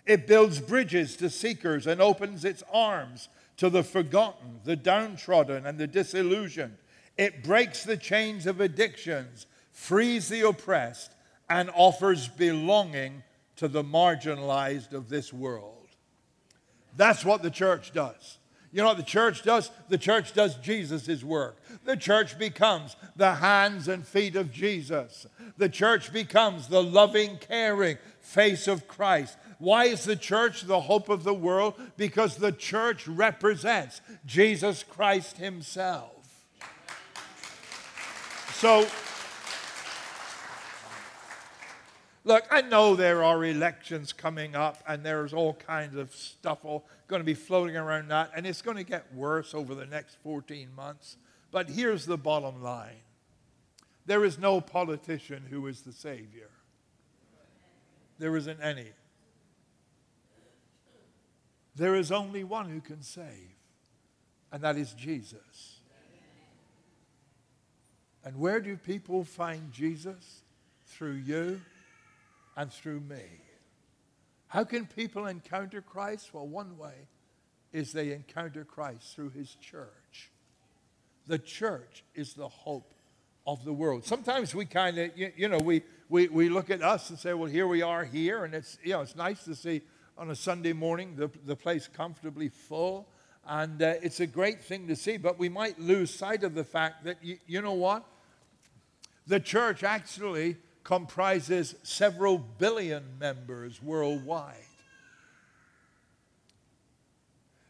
It 0.06 0.28
builds 0.28 0.60
bridges 0.60 1.16
to 1.18 1.30
seekers 1.30 1.88
and 1.88 2.02
opens 2.02 2.44
its 2.44 2.64
arms 2.70 3.30
to 3.58 3.70
the 3.70 3.84
forgotten, 3.84 4.60
the 4.64 4.76
downtrodden, 4.76 5.66
and 5.66 5.78
the 5.78 5.88
disillusioned. 5.88 6.78
It 7.18 7.44
breaks 7.44 7.84
the 7.84 7.98
chains 7.98 8.46
of 8.46 8.62
addictions, 8.62 9.48
frees 9.72 10.30
the 10.30 10.48
oppressed, 10.48 11.12
and 11.50 11.70
offers 11.74 12.28
belonging 12.28 13.24
to 13.56 13.68
the 13.68 13.84
marginalized 13.84 14.94
of 14.94 15.10
this 15.10 15.34
world. 15.34 15.88
That's 16.96 17.26
what 17.26 17.42
the 17.42 17.50
church 17.50 17.94
does. 17.94 18.38
You 18.72 18.82
know 18.82 18.90
what 18.90 18.98
the 18.98 19.04
church 19.04 19.44
does? 19.44 19.72
The 19.90 19.98
church 19.98 20.34
does 20.34 20.56
Jesus' 20.56 21.24
work. 21.24 21.58
The 21.86 21.96
church 21.96 22.38
becomes 22.38 22.96
the 23.16 23.36
hands 23.36 23.88
and 23.88 24.06
feet 24.06 24.36
of 24.36 24.52
Jesus. 24.52 25.26
The 25.58 25.70
church 25.70 26.12
becomes 26.12 26.68
the 26.68 26.84
loving, 26.84 27.38
caring 27.38 27.98
face 28.20 28.68
of 28.68 28.88
Christ. 28.88 29.38
Why 29.60 29.86
is 29.86 30.04
the 30.04 30.16
church 30.16 30.64
the 30.64 30.82
hope 30.82 31.10
of 31.10 31.24
the 31.24 31.34
world? 31.34 31.76
Because 31.98 32.38
the 32.38 32.52
church 32.52 33.08
represents 33.08 34.02
Jesus 34.26 34.84
Christ 34.84 35.38
Himself. 35.38 36.14
So, 38.54 38.88
look, 42.24 42.46
I 42.52 42.62
know 42.62 42.96
there 42.96 43.24
are 43.24 43.44
elections 43.46 44.14
coming 44.14 44.56
up 44.56 44.84
and 44.88 45.04
there's 45.04 45.34
all 45.34 45.54
kinds 45.54 45.96
of 45.96 46.16
stuff 46.16 46.60
all 46.64 46.86
going 47.08 47.22
to 47.22 47.26
be 47.26 47.34
floating 47.34 47.78
around 47.78 48.10
that, 48.10 48.32
and 48.36 48.46
it's 48.46 48.62
going 48.62 48.78
to 48.78 48.84
get 48.84 49.14
worse 49.14 49.54
over 49.54 49.74
the 49.74 49.86
next 49.86 50.18
14 50.24 50.70
months. 50.76 51.18
But 51.52 51.70
here's 51.70 52.06
the 52.06 52.18
bottom 52.18 52.62
line 52.62 53.02
there 54.06 54.24
is 54.24 54.40
no 54.40 54.62
politician 54.62 55.46
who 55.50 55.68
is 55.68 55.82
the 55.82 55.92
Savior, 55.92 56.50
there 58.20 58.36
isn't 58.36 58.62
any. 58.62 58.92
There 61.78 61.96
is 61.96 62.12
only 62.12 62.44
one 62.44 62.70
who 62.70 62.82
can 62.82 63.04
save, 63.04 63.56
and 64.52 64.64
that 64.64 64.78
is 64.78 64.94
Jesus. 64.94 65.78
And 68.26 68.36
where 68.38 68.60
do 68.60 68.76
people 68.76 69.24
find 69.24 69.72
Jesus? 69.72 70.42
Through 70.88 71.22
you 71.26 71.62
and 72.56 72.74
through 72.74 73.02
me. 73.02 73.22
How 74.48 74.64
can 74.64 74.88
people 74.88 75.28
encounter 75.28 75.82
Christ? 75.82 76.34
Well, 76.34 76.48
one 76.48 76.78
way 76.78 77.08
is 77.72 77.92
they 77.92 78.12
encounter 78.12 78.64
Christ 78.64 79.14
through 79.14 79.30
his 79.32 79.54
church. 79.56 80.32
The 81.28 81.38
church 81.38 82.04
is 82.16 82.34
the 82.34 82.48
hope 82.48 82.94
of 83.46 83.64
the 83.64 83.74
world. 83.74 84.04
Sometimes 84.04 84.56
we 84.56 84.66
kind 84.66 84.98
of, 84.98 85.12
you, 85.16 85.32
you, 85.36 85.48
know, 85.48 85.60
we, 85.60 85.84
we, 86.10 86.28
we 86.28 86.50
look 86.50 86.72
at 86.72 86.82
us 86.82 87.12
and 87.12 87.20
say, 87.20 87.34
well, 87.34 87.50
here 87.50 87.68
we 87.68 87.84
are 87.84 88.04
here, 88.04 88.46
and 88.46 88.56
it's, 88.56 88.80
you 88.84 88.94
know, 88.94 89.02
it's 89.02 89.16
nice 89.16 89.44
to 89.44 89.54
see 89.54 89.82
on 90.18 90.32
a 90.32 90.36
Sunday 90.36 90.74
morning, 90.74 91.16
the, 91.16 91.30
the 91.46 91.56
place 91.56 91.88
comfortably 91.88 92.50
full. 92.50 93.08
And 93.46 93.82
uh, 93.82 93.94
it's 94.02 94.20
a 94.20 94.28
great 94.28 94.64
thing 94.64 94.88
to 94.88 94.96
see, 94.96 95.18
but 95.18 95.40
we 95.40 95.48
might 95.48 95.80
lose 95.80 96.14
sight 96.14 96.44
of 96.44 96.54
the 96.54 96.64
fact 96.64 97.06
that, 97.06 97.18
you, 97.24 97.38
you 97.48 97.62
know 97.62 97.74
what? 97.74 98.04
The 99.28 99.40
church 99.40 99.84
actually 99.84 100.58
comprises 100.84 101.76
several 101.84 102.38
billion 102.38 103.04
members 103.20 103.82
worldwide. 103.82 104.56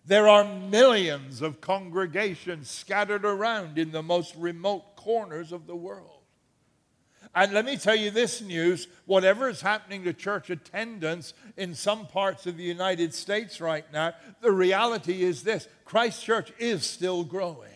There 0.06 0.28
are 0.30 0.46
millions 0.46 1.42
of 1.42 1.60
congregations 1.60 2.70
scattered 2.70 3.26
around 3.26 3.78
in 3.78 3.92
the 3.92 4.04
most 4.04 4.36
remote 4.38 4.96
corners 4.96 5.52
of 5.52 5.68
the 5.68 5.76
world. 5.76 6.17
And 7.36 7.54
let 7.54 7.66
me 7.66 7.78
tell 7.78 7.96
you 7.96 8.12
this 8.12 8.42
news 8.42 8.88
whatever 9.06 9.50
is 9.50 9.62
happening 9.62 10.04
to 10.06 10.14
church 10.14 10.50
attendance 10.50 11.34
in 11.56 11.76
some 11.76 12.08
parts 12.08 12.46
of 12.48 12.58
the 12.58 12.64
United 12.64 13.14
States 13.14 13.62
right 13.62 13.86
now, 13.94 14.14
the 14.42 14.52
reality 14.52 15.24
is 15.24 15.44
this 15.44 15.68
Christ 15.86 16.24
Church 16.24 16.52
is 16.58 16.86
still 16.86 17.24
growing. 17.24 17.70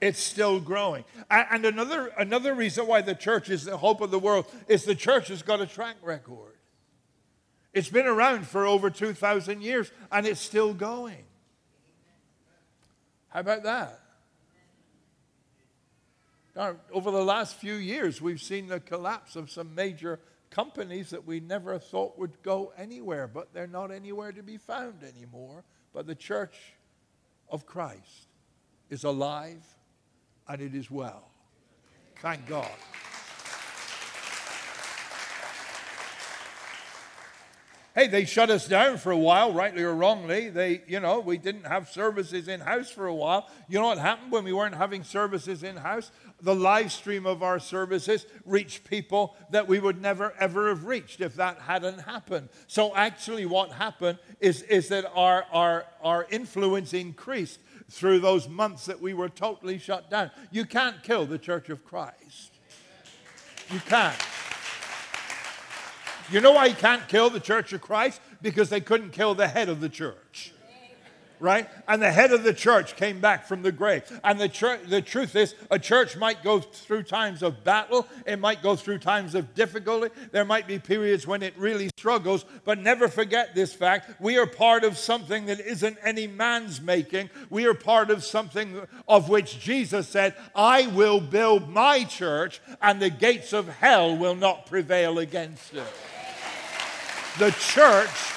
It's 0.00 0.20
still 0.20 0.60
growing. 0.60 1.04
And 1.30 1.64
another, 1.64 2.12
another 2.18 2.54
reason 2.54 2.86
why 2.86 3.00
the 3.00 3.14
church 3.14 3.48
is 3.48 3.64
the 3.64 3.78
hope 3.78 4.02
of 4.02 4.10
the 4.10 4.18
world 4.18 4.46
is 4.68 4.84
the 4.84 4.94
church 4.94 5.28
has 5.28 5.42
got 5.42 5.62
a 5.62 5.66
track 5.66 5.96
record. 6.02 6.56
It's 7.72 7.88
been 7.88 8.06
around 8.06 8.46
for 8.46 8.66
over 8.66 8.90
2,000 8.90 9.62
years 9.62 9.90
and 10.12 10.26
it's 10.26 10.40
still 10.40 10.74
going. 10.74 11.24
How 13.28 13.40
about 13.40 13.62
that? 13.64 14.03
Over 16.56 17.10
the 17.10 17.24
last 17.24 17.56
few 17.56 17.74
years, 17.74 18.20
we've 18.20 18.40
seen 18.40 18.68
the 18.68 18.80
collapse 18.80 19.34
of 19.34 19.50
some 19.50 19.74
major 19.74 20.20
companies 20.50 21.10
that 21.10 21.26
we 21.26 21.40
never 21.40 21.78
thought 21.78 22.16
would 22.16 22.40
go 22.42 22.72
anywhere, 22.78 23.26
but 23.26 23.52
they're 23.52 23.66
not 23.66 23.90
anywhere 23.90 24.30
to 24.30 24.42
be 24.42 24.56
found 24.56 25.02
anymore. 25.02 25.64
But 25.92 26.06
the 26.06 26.14
church 26.14 26.56
of 27.48 27.66
Christ 27.66 28.28
is 28.88 29.02
alive 29.02 29.64
and 30.48 30.62
it 30.62 30.74
is 30.74 30.90
well. 30.90 31.28
Thank 32.20 32.46
God. 32.46 32.70
Hey, 37.94 38.08
they 38.08 38.24
shut 38.24 38.50
us 38.50 38.66
down 38.66 38.98
for 38.98 39.12
a 39.12 39.16
while, 39.16 39.52
rightly 39.52 39.84
or 39.84 39.94
wrongly. 39.94 40.50
They, 40.50 40.82
you 40.88 40.98
know, 40.98 41.20
we 41.20 41.38
didn't 41.38 41.68
have 41.68 41.88
services 41.88 42.48
in 42.48 42.58
house 42.58 42.90
for 42.90 43.06
a 43.06 43.14
while. 43.14 43.48
You 43.68 43.78
know 43.78 43.86
what 43.86 43.98
happened 43.98 44.32
when 44.32 44.42
we 44.42 44.52
weren't 44.52 44.74
having 44.74 45.04
services 45.04 45.62
in 45.62 45.76
house? 45.76 46.10
The 46.40 46.56
live 46.56 46.90
stream 46.90 47.24
of 47.24 47.44
our 47.44 47.60
services 47.60 48.26
reached 48.44 48.82
people 48.82 49.36
that 49.50 49.68
we 49.68 49.78
would 49.78 50.02
never 50.02 50.34
ever 50.40 50.70
have 50.70 50.86
reached 50.86 51.20
if 51.20 51.36
that 51.36 51.60
hadn't 51.60 52.00
happened. 52.00 52.48
So 52.66 52.96
actually, 52.96 53.46
what 53.46 53.70
happened 53.70 54.18
is, 54.40 54.62
is 54.62 54.88
that 54.88 55.08
our, 55.14 55.46
our, 55.52 55.86
our 56.02 56.26
influence 56.30 56.94
increased 56.94 57.60
through 57.88 58.18
those 58.18 58.48
months 58.48 58.86
that 58.86 59.00
we 59.00 59.14
were 59.14 59.28
totally 59.28 59.78
shut 59.78 60.10
down. 60.10 60.32
You 60.50 60.64
can't 60.64 61.00
kill 61.04 61.26
the 61.26 61.38
church 61.38 61.68
of 61.68 61.84
Christ. 61.84 62.58
You 63.70 63.78
can't. 63.78 64.16
You 66.30 66.40
know 66.40 66.52
why 66.52 66.66
you 66.66 66.74
can't 66.74 67.06
kill 67.08 67.30
the 67.30 67.40
church 67.40 67.72
of 67.72 67.80
Christ? 67.80 68.20
Because 68.40 68.70
they 68.70 68.80
couldn't 68.80 69.10
kill 69.10 69.34
the 69.34 69.48
head 69.48 69.68
of 69.68 69.80
the 69.80 69.88
church 69.88 70.54
right? 71.44 71.68
And 71.86 72.00
the 72.00 72.10
head 72.10 72.32
of 72.32 72.42
the 72.42 72.54
church 72.54 72.96
came 72.96 73.20
back 73.20 73.46
from 73.46 73.62
the 73.62 73.70
grave. 73.70 74.04
And 74.24 74.40
the, 74.40 74.78
the 74.86 75.02
truth 75.02 75.36
is, 75.36 75.54
a 75.70 75.78
church 75.78 76.16
might 76.16 76.42
go 76.42 76.60
through 76.60 77.04
times 77.04 77.42
of 77.42 77.62
battle, 77.62 78.06
it 78.26 78.38
might 78.38 78.62
go 78.62 78.76
through 78.76 78.98
times 78.98 79.34
of 79.34 79.54
difficulty, 79.54 80.08
there 80.32 80.44
might 80.44 80.66
be 80.66 80.78
periods 80.78 81.26
when 81.26 81.42
it 81.42 81.56
really 81.58 81.90
struggles, 81.98 82.44
but 82.64 82.78
never 82.78 83.08
forget 83.08 83.54
this 83.54 83.74
fact 83.74 84.20
we 84.20 84.38
are 84.38 84.46
part 84.46 84.84
of 84.84 84.96
something 84.96 85.46
that 85.46 85.60
isn't 85.60 85.98
any 86.02 86.26
man's 86.26 86.80
making. 86.80 87.28
We 87.50 87.66
are 87.66 87.74
part 87.74 88.10
of 88.10 88.24
something 88.24 88.80
of 89.06 89.28
which 89.28 89.60
Jesus 89.60 90.08
said, 90.08 90.34
I 90.54 90.86
will 90.88 91.20
build 91.20 91.68
my 91.68 92.04
church, 92.04 92.60
and 92.80 93.00
the 93.00 93.10
gates 93.10 93.52
of 93.52 93.68
hell 93.68 94.16
will 94.16 94.34
not 94.34 94.66
prevail 94.66 95.18
against 95.18 95.74
it. 95.74 95.84
The 97.38 97.50
church 97.52 98.34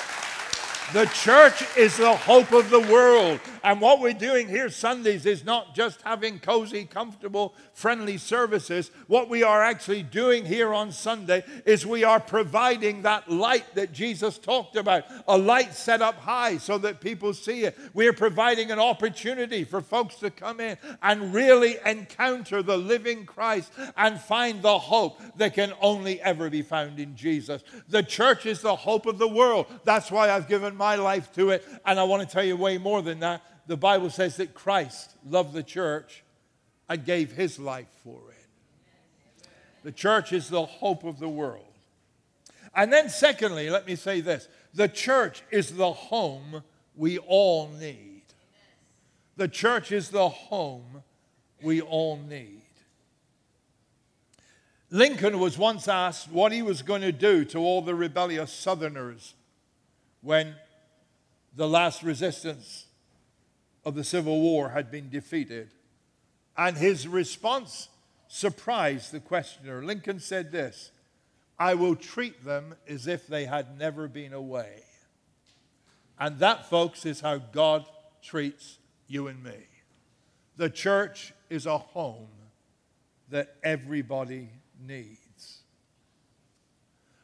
the 0.94 1.06
church 1.08 1.66
is 1.76 1.98
the 1.98 2.16
hope 2.16 2.54
of 2.54 2.70
the 2.70 2.80
world. 2.80 3.42
And 3.68 3.82
what 3.82 4.00
we're 4.00 4.14
doing 4.14 4.48
here 4.48 4.70
Sundays 4.70 5.26
is 5.26 5.44
not 5.44 5.76
just 5.76 6.02
having 6.04 6.40
cozy, 6.40 6.86
comfortable, 6.86 7.54
friendly 7.74 8.18
services. 8.18 8.92
What 9.08 9.28
we 9.28 9.44
are 9.44 9.62
actually 9.62 10.04
doing 10.04 10.46
here 10.46 10.74
on 10.74 10.94
Sunday 10.94 11.44
is 11.66 11.86
we 11.86 12.06
are 12.06 12.22
providing 12.22 13.02
that 13.02 13.30
light 13.30 13.76
that 13.76 13.92
Jesus 13.92 14.38
talked 14.38 14.78
about, 14.78 15.04
a 15.28 15.38
light 15.38 15.74
set 15.74 16.02
up 16.02 16.16
high 16.16 16.60
so 16.60 16.78
that 16.78 17.02
people 17.02 17.34
see 17.34 17.66
it. 17.66 17.78
We 17.94 18.08
are 18.08 18.14
providing 18.14 18.72
an 18.72 18.80
opportunity 18.80 19.66
for 19.66 19.82
folks 19.82 20.16
to 20.20 20.32
come 20.32 20.62
in 20.62 20.78
and 21.04 21.34
really 21.34 21.76
encounter 21.86 22.64
the 22.64 22.78
living 22.78 23.26
Christ 23.26 23.74
and 23.98 24.18
find 24.18 24.62
the 24.62 24.80
hope 24.80 25.20
that 25.36 25.56
can 25.56 25.74
only 25.82 26.22
ever 26.22 26.50
be 26.50 26.62
found 26.62 27.02
in 27.02 27.18
Jesus. 27.18 27.66
The 27.90 28.02
church 28.02 28.46
is 28.46 28.62
the 28.62 28.78
hope 28.78 29.06
of 29.06 29.18
the 29.18 29.28
world. 29.28 29.66
That's 29.84 30.10
why 30.10 30.32
I've 30.32 30.48
given 30.48 30.74
my 30.74 30.96
life 30.96 31.34
to 31.34 31.50
it. 31.50 31.66
And 31.86 32.00
I 32.00 32.06
want 32.06 32.22
to 32.22 32.34
tell 32.34 32.46
you 32.46 32.56
way 32.56 32.78
more 32.78 33.02
than 33.02 33.20
that 33.20 33.42
the 33.68 33.78
Bible 33.78 34.10
says 34.10 34.38
that 34.38 34.54
Christ 34.54 35.12
loved 35.30 35.54
the 35.54 35.64
church 35.64 36.24
and 36.90 37.06
gave 37.06 37.34
his 37.34 37.60
life 37.60 37.90
for 38.04 38.20
it. 38.32 39.48
The 39.84 39.92
church 39.92 40.34
is 40.34 40.50
the 40.50 40.66
hope 40.66 41.04
of 41.04 41.20
the 41.20 41.30
world. 41.30 41.64
And 42.74 42.92
then, 42.92 43.10
secondly, 43.10 43.70
let 43.70 43.86
me 43.86 43.96
say 43.96 44.22
this 44.22 44.48
the 44.74 44.88
church 44.88 45.44
is 45.52 45.72
the 45.72 45.92
home 45.92 46.64
we 46.96 47.18
all 47.18 47.70
need. 47.70 48.24
The 49.36 49.48
church 49.48 49.92
is 49.92 50.10
the 50.10 50.30
home 50.30 51.04
we 51.62 51.82
all 51.82 52.18
need. 52.18 52.62
Lincoln 54.90 55.40
was 55.40 55.58
once 55.58 55.88
asked 55.88 56.32
what 56.32 56.52
he 56.52 56.62
was 56.62 56.82
going 56.82 57.02
to 57.02 57.12
do 57.12 57.44
to 57.46 57.60
all 57.60 57.82
the 57.82 57.94
rebellious 57.94 58.54
Southerners 58.54 59.36
when 60.22 60.56
the 61.56 61.68
last 61.68 62.04
resistance 62.04 62.87
of 63.88 63.96
the 63.96 64.04
Civil 64.04 64.42
War 64.42 64.68
had 64.68 64.92
been 64.92 65.10
defeated. 65.10 65.70
And 66.58 66.76
his 66.76 67.08
response 67.08 67.88
surprised 68.28 69.14
the 69.14 69.22
questioner. 69.22 69.82
Lincoln 69.82 70.20
said 70.20 70.52
this 70.52 70.92
I 71.58 71.74
will 71.74 71.96
treat 71.96 72.44
them 72.44 72.76
as 72.86 73.08
if 73.08 73.28
they 73.28 73.46
had 73.46 73.80
never 73.80 74.10
been 74.10 74.34
away. 74.34 74.84
And 76.20 76.38
that, 76.40 76.70
folks, 76.70 77.06
is 77.06 77.22
how 77.22 77.38
God 77.38 77.86
treats 78.22 78.78
you 79.08 79.28
and 79.28 79.42
me. 79.42 79.56
The 80.58 80.70
church 80.70 81.32
is 81.50 81.66
a 81.66 81.78
home 81.78 82.28
that 83.30 83.56
everybody 83.64 84.50
needs. 84.86 85.62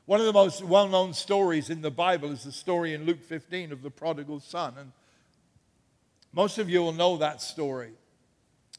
One 0.06 0.22
of 0.22 0.28
the 0.28 0.32
most 0.32 0.64
well 0.64 0.88
known 0.88 1.12
stories 1.12 1.70
in 1.70 1.82
the 1.82 1.92
Bible 1.92 2.32
is 2.32 2.46
the 2.46 2.54
story 2.54 2.94
in 2.94 3.04
Luke 3.04 3.22
15 3.22 3.74
of 3.74 3.82
the 3.82 3.92
prodigal 3.92 4.40
son. 4.40 4.76
And 4.78 4.94
most 6.34 6.58
of 6.58 6.70
you 6.70 6.82
will 6.82 6.94
know 6.94 7.18
that 7.18 7.42
story. 7.42 7.92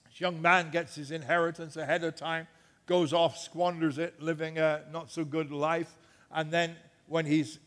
This 0.06 0.20
young 0.20 0.42
man 0.42 0.70
gets 0.70 0.96
his 0.96 1.10
inheritance 1.10 1.76
ahead 1.76 2.04
of 2.04 2.16
time, 2.16 2.46
goes 2.86 3.12
off, 3.12 3.38
squanders 3.38 3.96
it, 3.98 4.20
living 4.20 4.58
a 4.58 4.82
not 4.92 5.10
so 5.10 5.24
good 5.24 5.50
life, 5.50 5.96
and 6.32 6.50
then 6.50 6.76
when 7.06 7.26
he's 7.26 7.58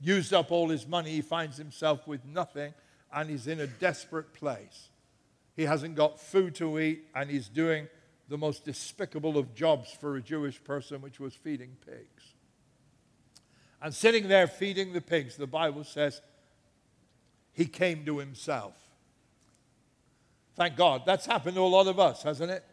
used 0.00 0.32
up 0.32 0.50
all 0.50 0.68
his 0.68 0.86
money, 0.86 1.10
he 1.10 1.20
finds 1.20 1.56
himself 1.56 2.06
with 2.06 2.24
nothing 2.24 2.72
and 3.12 3.30
he's 3.30 3.46
in 3.46 3.60
a 3.60 3.66
desperate 3.66 4.32
place. 4.32 4.88
He 5.56 5.64
hasn't 5.64 5.94
got 5.94 6.20
food 6.20 6.54
to 6.56 6.78
eat 6.78 7.04
and 7.14 7.30
he's 7.30 7.48
doing 7.48 7.88
the 8.28 8.38
most 8.38 8.64
despicable 8.64 9.38
of 9.38 9.54
jobs 9.54 9.90
for 9.90 10.16
a 10.16 10.22
Jewish 10.22 10.62
person, 10.62 11.00
which 11.00 11.18
was 11.18 11.34
feeding 11.34 11.76
pigs. 11.84 12.34
And 13.80 13.94
sitting 13.94 14.28
there 14.28 14.46
feeding 14.46 14.92
the 14.92 15.00
pigs, 15.00 15.36
the 15.36 15.46
Bible 15.46 15.84
says 15.84 16.20
he 17.52 17.66
came 17.66 18.04
to 18.04 18.18
himself. 18.18 18.74
Thank 20.58 20.74
God. 20.74 21.02
That's 21.06 21.24
happened 21.24 21.54
to 21.54 21.62
a 21.62 21.62
lot 21.62 21.86
of 21.86 22.00
us, 22.00 22.24
hasn't 22.24 22.50
it? 22.50 22.64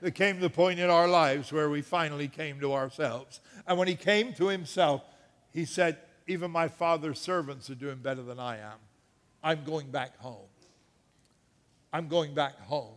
There 0.00 0.10
came 0.10 0.40
the 0.40 0.48
point 0.48 0.80
in 0.80 0.88
our 0.88 1.06
lives 1.06 1.52
where 1.52 1.68
we 1.68 1.82
finally 1.82 2.28
came 2.28 2.58
to 2.60 2.72
ourselves. 2.72 3.40
And 3.66 3.76
when 3.76 3.88
he 3.88 3.94
came 3.94 4.32
to 4.34 4.48
himself, 4.48 5.02
he 5.52 5.66
said, 5.66 5.98
Even 6.26 6.50
my 6.50 6.68
father's 6.68 7.18
servants 7.18 7.68
are 7.68 7.74
doing 7.74 7.98
better 7.98 8.22
than 8.22 8.40
I 8.40 8.56
am. 8.56 8.78
I'm 9.44 9.64
going 9.64 9.90
back 9.90 10.16
home. 10.18 10.48
I'm 11.92 12.08
going 12.08 12.32
back 12.32 12.58
home. 12.58 12.96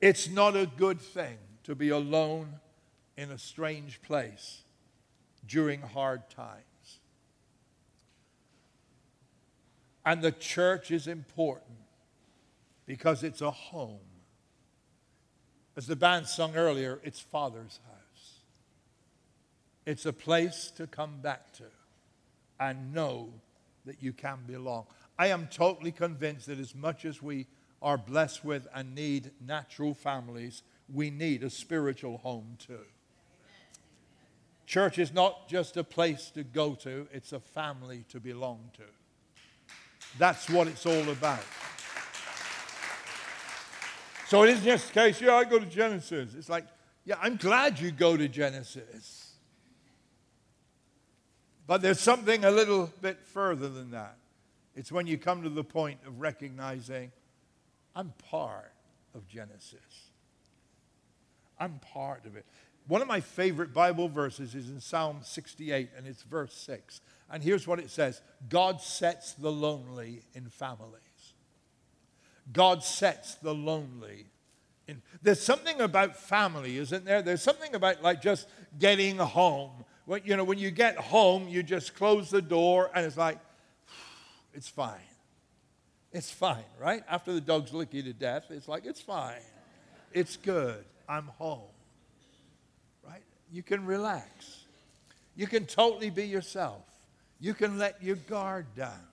It's 0.00 0.30
not 0.30 0.54
a 0.54 0.66
good 0.66 1.00
thing 1.00 1.38
to 1.64 1.74
be 1.74 1.88
alone 1.88 2.60
in 3.16 3.32
a 3.32 3.38
strange 3.38 4.00
place 4.02 4.62
during 5.48 5.80
hard 5.80 6.30
times. 6.30 7.00
And 10.04 10.22
the 10.22 10.30
church 10.30 10.92
is 10.92 11.08
important 11.08 11.85
because 12.86 13.22
it's 13.22 13.42
a 13.42 13.50
home. 13.50 13.98
As 15.76 15.86
the 15.86 15.96
band 15.96 16.26
sung 16.26 16.56
earlier, 16.56 17.00
it's 17.04 17.20
Father's 17.20 17.80
house. 17.86 18.40
It's 19.84 20.06
a 20.06 20.12
place 20.12 20.72
to 20.76 20.86
come 20.86 21.20
back 21.20 21.52
to 21.54 21.64
and 22.58 22.94
know 22.94 23.28
that 23.84 24.02
you 24.02 24.12
can 24.12 24.38
belong. 24.46 24.86
I 25.18 25.28
am 25.28 25.48
totally 25.48 25.92
convinced 25.92 26.46
that 26.46 26.58
as 26.58 26.74
much 26.74 27.04
as 27.04 27.22
we 27.22 27.46
are 27.82 27.98
blessed 27.98 28.44
with 28.44 28.66
and 28.74 28.94
need 28.94 29.30
natural 29.44 29.94
families, 29.94 30.62
we 30.92 31.10
need 31.10 31.42
a 31.42 31.50
spiritual 31.50 32.18
home 32.18 32.56
too. 32.58 32.84
Church 34.66 34.98
is 34.98 35.12
not 35.12 35.48
just 35.48 35.76
a 35.76 35.84
place 35.84 36.30
to 36.30 36.42
go 36.42 36.74
to, 36.74 37.06
it's 37.12 37.32
a 37.32 37.38
family 37.38 38.04
to 38.08 38.18
belong 38.18 38.70
to. 38.76 38.82
That's 40.18 40.50
what 40.50 40.66
it's 40.66 40.86
all 40.86 41.08
about. 41.10 41.44
So 44.28 44.42
it 44.42 44.50
isn't 44.50 44.64
just 44.64 44.90
a 44.90 44.92
case, 44.92 45.20
yeah, 45.20 45.34
I 45.34 45.44
go 45.44 45.58
to 45.58 45.66
Genesis. 45.66 46.34
It's 46.34 46.48
like, 46.48 46.66
yeah, 47.04 47.14
I'm 47.20 47.36
glad 47.36 47.78
you 47.78 47.92
go 47.92 48.16
to 48.16 48.26
Genesis. 48.26 49.34
But 51.66 51.80
there's 51.80 52.00
something 52.00 52.44
a 52.44 52.50
little 52.50 52.92
bit 53.00 53.20
further 53.24 53.68
than 53.68 53.92
that. 53.92 54.16
It's 54.74 54.90
when 54.90 55.06
you 55.06 55.16
come 55.16 55.42
to 55.42 55.48
the 55.48 55.64
point 55.64 56.00
of 56.06 56.20
recognizing 56.20 57.12
I'm 57.94 58.12
part 58.30 58.72
of 59.14 59.26
Genesis. 59.26 60.10
I'm 61.58 61.78
part 61.78 62.26
of 62.26 62.36
it. 62.36 62.44
One 62.88 63.00
of 63.02 63.08
my 63.08 63.20
favorite 63.20 63.72
Bible 63.72 64.08
verses 64.08 64.54
is 64.54 64.68
in 64.68 64.80
Psalm 64.80 65.20
68, 65.22 65.90
and 65.96 66.06
it's 66.06 66.22
verse 66.22 66.52
6. 66.54 67.00
And 67.30 67.42
here's 67.42 67.66
what 67.66 67.78
it 67.78 67.90
says 67.90 68.20
God 68.48 68.80
sets 68.80 69.32
the 69.32 69.50
lonely 69.50 70.22
in 70.34 70.48
family. 70.48 71.05
God 72.52 72.82
sets 72.82 73.34
the 73.36 73.54
lonely. 73.54 74.26
In. 74.86 75.02
There's 75.22 75.42
something 75.42 75.80
about 75.80 76.16
family, 76.16 76.78
isn't 76.78 77.04
there? 77.04 77.22
There's 77.22 77.42
something 77.42 77.74
about 77.74 78.02
like 78.02 78.22
just 78.22 78.48
getting 78.78 79.18
home. 79.18 79.84
When, 80.04 80.22
you 80.24 80.36
know, 80.36 80.44
when 80.44 80.58
you 80.58 80.70
get 80.70 80.96
home, 80.96 81.48
you 81.48 81.62
just 81.62 81.94
close 81.94 82.30
the 82.30 82.42
door 82.42 82.90
and 82.94 83.04
it's 83.04 83.16
like, 83.16 83.38
it's 84.54 84.68
fine. 84.68 85.00
It's 86.12 86.30
fine, 86.30 86.64
right? 86.80 87.02
After 87.10 87.32
the 87.32 87.40
dogs 87.40 87.74
lick 87.74 87.92
you 87.92 88.02
to 88.04 88.12
death, 88.12 88.44
it's 88.50 88.68
like, 88.68 88.86
it's 88.86 89.00
fine. 89.00 89.42
It's 90.12 90.36
good. 90.36 90.84
I'm 91.08 91.26
home. 91.26 91.68
Right? 93.04 93.22
You 93.52 93.62
can 93.62 93.84
relax. 93.84 94.64
You 95.34 95.46
can 95.46 95.66
totally 95.66 96.10
be 96.10 96.26
yourself. 96.26 96.82
You 97.38 97.52
can 97.52 97.76
let 97.76 98.02
your 98.02 98.16
guard 98.16 98.66
down, 98.74 99.06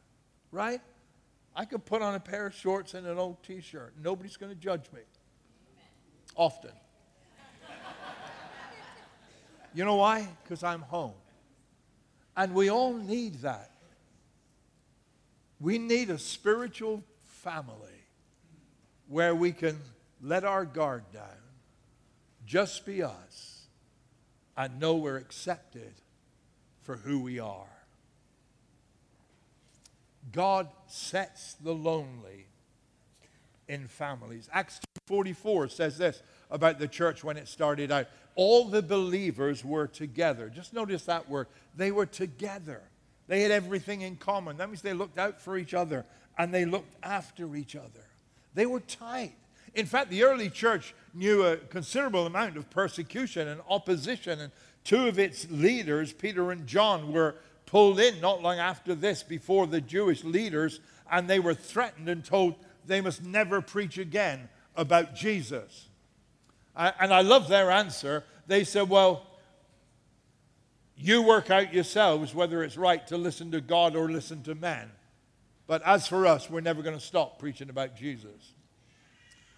right? 0.51 0.79
I 1.55 1.65
could 1.65 1.85
put 1.85 2.01
on 2.01 2.15
a 2.15 2.19
pair 2.19 2.47
of 2.47 2.55
shorts 2.55 2.93
and 2.93 3.05
an 3.05 3.17
old 3.17 3.43
t 3.43 3.61
shirt. 3.61 3.93
Nobody's 4.01 4.37
going 4.37 4.51
to 4.51 4.57
judge 4.57 4.85
me. 4.93 5.01
Often. 6.35 6.71
you 9.73 9.85
know 9.85 9.95
why? 9.95 10.27
Because 10.43 10.63
I'm 10.63 10.81
home. 10.81 11.13
And 12.35 12.55
we 12.55 12.69
all 12.69 12.93
need 12.93 13.41
that. 13.41 13.69
We 15.59 15.77
need 15.77 16.09
a 16.09 16.17
spiritual 16.17 17.03
family 17.25 17.89
where 19.07 19.35
we 19.35 19.51
can 19.51 19.77
let 20.21 20.43
our 20.43 20.65
guard 20.65 21.03
down, 21.13 21.23
just 22.45 22.85
be 22.85 23.03
us, 23.03 23.67
and 24.57 24.79
know 24.79 24.95
we're 24.95 25.17
accepted 25.17 25.93
for 26.81 26.97
who 26.97 27.19
we 27.19 27.39
are. 27.39 27.82
God 30.31 30.67
sets 30.88 31.55
the 31.55 31.73
lonely 31.73 32.47
in 33.67 33.88
families. 33.88 34.49
Acts 34.51 34.79
44 35.07 35.69
says 35.69 35.97
this 35.97 36.21
about 36.49 36.79
the 36.79 36.88
church 36.88 37.23
when 37.23 37.38
it 37.38 37.47
started 37.47 37.91
out. 37.91 38.07
All 38.36 38.65
the 38.65 38.81
believers 38.81 39.63
were 39.63 39.88
together. 39.88 40.49
Just 40.49 40.73
notice 40.73 41.05
that 41.05 41.29
word. 41.29 41.47
They 41.75 41.91
were 41.91 42.05
together. 42.05 42.81
They 43.27 43.41
had 43.41 43.51
everything 43.51 44.01
in 44.01 44.15
common. 44.15 44.57
That 44.57 44.69
means 44.69 44.81
they 44.81 44.93
looked 44.93 45.17
out 45.17 45.41
for 45.41 45.57
each 45.57 45.73
other 45.73 46.05
and 46.38 46.53
they 46.53 46.65
looked 46.65 46.95
after 47.03 47.55
each 47.55 47.75
other. 47.75 48.05
They 48.53 48.65
were 48.65 48.79
tight. 48.79 49.33
In 49.73 49.86
fact, 49.86 50.09
the 50.09 50.23
early 50.23 50.49
church 50.49 50.93
knew 51.13 51.43
a 51.43 51.57
considerable 51.57 52.25
amount 52.25 52.57
of 52.57 52.69
persecution 52.69 53.47
and 53.47 53.62
opposition, 53.67 54.39
and 54.39 54.51
two 54.83 55.07
of 55.07 55.17
its 55.17 55.49
leaders, 55.49 56.13
Peter 56.13 56.51
and 56.51 56.67
John, 56.67 57.12
were 57.12 57.36
pulled 57.73 57.99
in 57.99 58.21
not 58.21 58.43
long 58.43 58.59
after 58.59 58.93
this 58.93 59.23
before 59.23 59.65
the 59.65 59.81
Jewish 59.81 60.23
leaders, 60.23 60.79
and 61.12 61.27
they 61.27 61.39
were 61.39 61.55
threatened 61.55 62.07
and 62.07 62.23
told 62.23 62.53
they 62.86 63.01
must 63.01 63.23
never 63.23 63.62
preach 63.62 63.97
again 63.97 64.47
about 64.75 65.15
Jesus. 65.15 65.88
And 66.75 67.12
I 67.12 67.21
love 67.21 67.47
their 67.47 67.71
answer. 67.71 68.25
They 68.45 68.63
said, 68.63 68.89
Well, 68.89 69.25
you 70.95 71.23
work 71.23 71.49
out 71.49 71.73
yourselves 71.73 72.36
whether 72.36 72.63
it's 72.63 72.77
right 72.77 73.05
to 73.07 73.17
listen 73.17 73.49
to 73.53 73.59
God 73.59 73.95
or 73.95 74.07
listen 74.07 74.43
to 74.43 74.53
men. 74.53 74.91
But 75.65 75.81
as 75.83 76.07
for 76.07 76.27
us, 76.27 76.51
we're 76.51 76.62
never 76.62 76.83
going 76.83 76.95
to 76.95 77.03
stop 77.03 77.39
preaching 77.39 77.71
about 77.71 77.95
Jesus. 77.95 78.53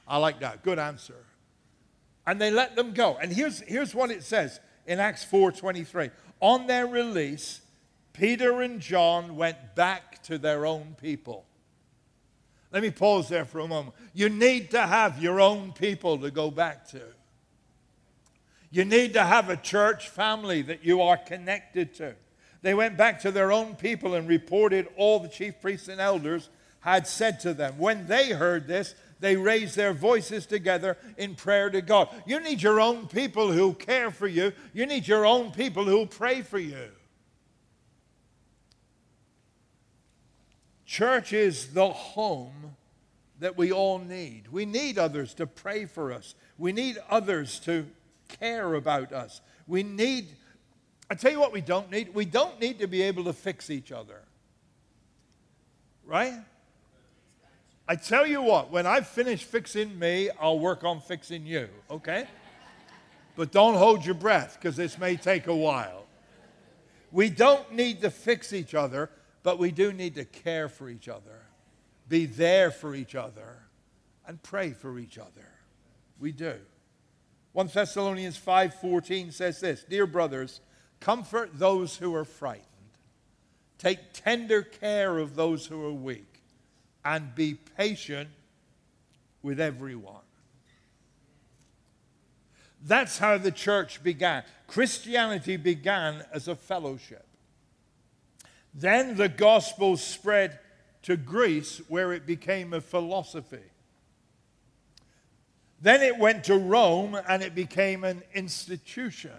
I 0.07 0.19
like 0.19 0.39
that. 0.39 0.63
Good 0.63 0.79
answer. 0.79 1.25
And 2.25 2.39
they 2.39 2.49
let 2.49 2.77
them 2.77 2.93
go. 2.93 3.17
And 3.21 3.33
here's, 3.33 3.59
here's 3.59 3.93
what 3.93 4.09
it 4.09 4.23
says 4.23 4.61
in 4.87 5.01
Acts 5.01 5.25
4:23. 5.25 6.11
On 6.39 6.65
their 6.65 6.87
release, 6.87 7.59
Peter 8.17 8.61
and 8.61 8.79
John 8.79 9.35
went 9.35 9.75
back 9.75 10.23
to 10.23 10.37
their 10.37 10.65
own 10.65 10.95
people. 11.01 11.45
Let 12.71 12.81
me 12.81 12.89
pause 12.89 13.29
there 13.29 13.45
for 13.45 13.59
a 13.59 13.67
moment. 13.67 13.95
You 14.13 14.29
need 14.29 14.71
to 14.71 14.81
have 14.81 15.21
your 15.21 15.39
own 15.41 15.73
people 15.73 16.17
to 16.19 16.31
go 16.31 16.49
back 16.49 16.87
to. 16.89 17.01
You 18.71 18.85
need 18.85 19.13
to 19.13 19.23
have 19.23 19.49
a 19.49 19.57
church 19.57 20.09
family 20.09 20.61
that 20.63 20.83
you 20.83 21.01
are 21.01 21.17
connected 21.17 21.93
to. 21.95 22.15
They 22.61 22.73
went 22.73 22.97
back 22.97 23.21
to 23.21 23.31
their 23.31 23.51
own 23.51 23.75
people 23.75 24.15
and 24.15 24.27
reported 24.27 24.87
all 24.97 25.19
the 25.19 25.29
chief 25.29 25.61
priests 25.61 25.87
and 25.87 26.01
elders 26.01 26.49
had 26.79 27.07
said 27.07 27.39
to 27.41 27.53
them. 27.53 27.77
When 27.77 28.07
they 28.07 28.31
heard 28.31 28.67
this, 28.67 28.95
they 29.19 29.35
raised 29.35 29.75
their 29.75 29.93
voices 29.93 30.45
together 30.45 30.97
in 31.17 31.35
prayer 31.35 31.69
to 31.69 31.81
God. 31.81 32.09
You 32.25 32.39
need 32.39 32.61
your 32.61 32.79
own 32.79 33.07
people 33.07 33.51
who 33.51 33.73
care 33.73 34.11
for 34.11 34.27
you, 34.27 34.51
you 34.73 34.85
need 34.85 35.07
your 35.07 35.25
own 35.25 35.51
people 35.51 35.85
who 35.85 36.05
pray 36.05 36.41
for 36.41 36.59
you. 36.59 36.89
Church 40.95 41.33
is 41.33 41.73
the 41.73 41.89
home 41.89 42.77
that 43.41 43.57
we 43.57 43.73
all 43.73 43.99
need. 43.99 44.47
We 44.49 44.65
need 44.65 44.97
others 44.97 45.33
to 45.33 45.45
pray 45.45 45.87
for 45.87 46.13
us. 46.13 46.35
We 46.57 46.71
need 46.71 46.99
others 47.09 47.59
to 47.65 47.85
care 48.29 48.75
about 48.75 49.11
us. 49.11 49.41
We 49.67 49.83
need, 49.83 50.29
I 51.11 51.15
tell 51.15 51.33
you 51.33 51.41
what, 51.41 51.51
we 51.51 51.59
don't 51.59 51.91
need. 51.91 52.15
We 52.15 52.23
don't 52.23 52.61
need 52.61 52.79
to 52.79 52.87
be 52.87 53.01
able 53.01 53.25
to 53.25 53.33
fix 53.33 53.69
each 53.69 53.91
other. 53.91 54.21
Right? 56.05 56.35
I 57.89 57.97
tell 57.97 58.25
you 58.25 58.41
what, 58.41 58.71
when 58.71 58.87
I 58.87 59.01
finish 59.01 59.43
fixing 59.43 59.99
me, 59.99 60.29
I'll 60.39 60.59
work 60.59 60.85
on 60.85 61.01
fixing 61.01 61.45
you, 61.45 61.67
okay? 61.91 62.25
But 63.35 63.51
don't 63.51 63.75
hold 63.75 64.05
your 64.05 64.15
breath 64.15 64.57
because 64.57 64.77
this 64.77 64.97
may 64.97 65.17
take 65.17 65.47
a 65.47 65.55
while. 65.55 66.05
We 67.11 67.29
don't 67.29 67.73
need 67.73 67.99
to 67.99 68.09
fix 68.09 68.53
each 68.53 68.73
other. 68.73 69.09
But 69.45 69.59
we 69.59 69.69
do 69.69 69.93
need 69.93 70.15
to 70.15 70.25
care 70.25 70.67
for 70.67 70.89
each 70.89 71.07
other, 71.07 71.45
be 72.09 72.25
there 72.25 72.71
for 72.71 72.95
each 72.95 73.13
other, 73.13 73.59
and 74.25 74.41
pray 74.41 74.71
for 74.71 74.97
each 74.97 75.19
other. 75.19 75.47
We 76.19 76.31
do. 76.31 76.59
1 77.51 77.67
Thessalonians 77.67 78.37
5:14 78.37 79.31
says 79.31 79.59
this, 79.59 79.83
"Dear 79.83 80.07
brothers, 80.07 80.61
comfort 80.99 81.59
those 81.59 81.97
who 81.97 82.15
are 82.15 82.25
frightened. 82.25 82.65
Take 83.77 84.13
tender 84.13 84.63
care 84.63 85.19
of 85.19 85.35
those 85.35 85.67
who 85.67 85.85
are 85.85 85.93
weak, 85.93 86.41
and 87.03 87.35
be 87.35 87.53
patient 87.53 88.31
with 89.43 89.59
everyone." 89.59 90.25
That's 92.81 93.19
how 93.19 93.37
the 93.37 93.51
church 93.51 94.01
began. 94.01 94.43
Christianity 94.65 95.55
began 95.57 96.25
as 96.31 96.47
a 96.47 96.55
fellowship. 96.55 97.24
Then 98.75 99.15
the 99.15 99.29
gospel 99.29 99.95
spread 99.95 100.59
to 101.03 101.15
Greece, 101.15 101.81
where 101.87 102.11
it 102.11 102.25
became 102.27 102.73
a 102.73 102.81
philosophy. 102.81 103.63
Then 105.81 106.01
it 106.01 106.17
went 106.17 106.43
to 106.45 106.57
Rome 106.57 107.17
and 107.27 107.41
it 107.41 107.55
became 107.55 108.03
an 108.03 108.23
institution. 108.33 109.31
It 109.31 109.37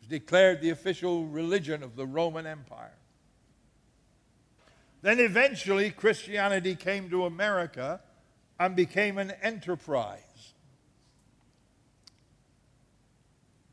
was 0.00 0.08
declared 0.08 0.60
the 0.60 0.70
official 0.70 1.26
religion 1.26 1.82
of 1.82 1.94
the 1.94 2.06
Roman 2.06 2.46
Empire. 2.46 2.94
Then 5.02 5.20
eventually 5.20 5.90
Christianity 5.90 6.74
came 6.74 7.10
to 7.10 7.26
America 7.26 8.00
and 8.58 8.74
became 8.74 9.18
an 9.18 9.32
enterprise. 9.42 10.25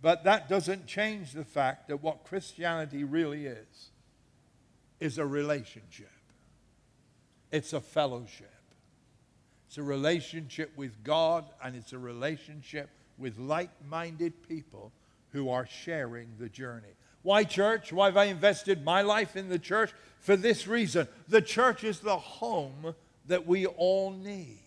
But 0.04 0.26
that 0.26 0.50
doesn't 0.50 0.86
change 0.86 1.32
the 1.32 1.46
fact 1.46 1.88
that 1.88 2.04
what 2.04 2.26
Christianity 2.26 3.06
really 3.06 3.46
is 3.46 3.90
is 5.00 5.18
a 5.18 5.26
relationship. 5.26 6.12
It's 7.54 7.72
a 7.72 7.80
fellowship. 7.80 8.52
It's 9.66 9.78
a 9.78 9.84
relationship 9.84 10.74
with 10.76 11.06
God 11.06 11.46
and 11.64 11.74
it's 11.74 11.94
a 11.94 11.98
relationship 11.98 12.90
with 13.18 13.40
like 13.40 13.70
minded 13.90 14.46
people 14.46 14.92
who 15.32 15.50
are 15.50 15.66
sharing 15.66 16.28
the 16.38 16.50
journey. 16.50 16.96
Why 17.22 17.46
church? 17.46 17.94
Why 17.94 18.08
have 18.08 18.18
I 18.18 18.26
invested 18.26 18.84
my 18.84 19.04
life 19.04 19.38
in 19.38 19.48
the 19.48 19.58
church? 19.58 19.94
For 20.20 20.36
this 20.36 20.68
reason 20.68 21.08
the 21.30 21.42
church 21.42 21.86
is 21.86 22.02
the 22.02 22.18
home 22.18 22.94
that 23.28 23.48
we 23.48 23.68
all 23.68 24.12
need. 24.12 24.63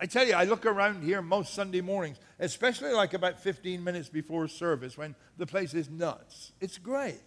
I 0.00 0.06
tell 0.06 0.26
you, 0.26 0.34
I 0.34 0.44
look 0.44 0.64
around 0.64 1.02
here 1.02 1.20
most 1.20 1.54
Sunday 1.54 1.80
mornings, 1.80 2.18
especially 2.38 2.92
like 2.92 3.14
about 3.14 3.40
15 3.40 3.82
minutes 3.82 4.08
before 4.08 4.46
service 4.46 4.96
when 4.96 5.16
the 5.36 5.46
place 5.46 5.74
is 5.74 5.90
nuts. 5.90 6.52
It's 6.60 6.78
great. 6.78 7.20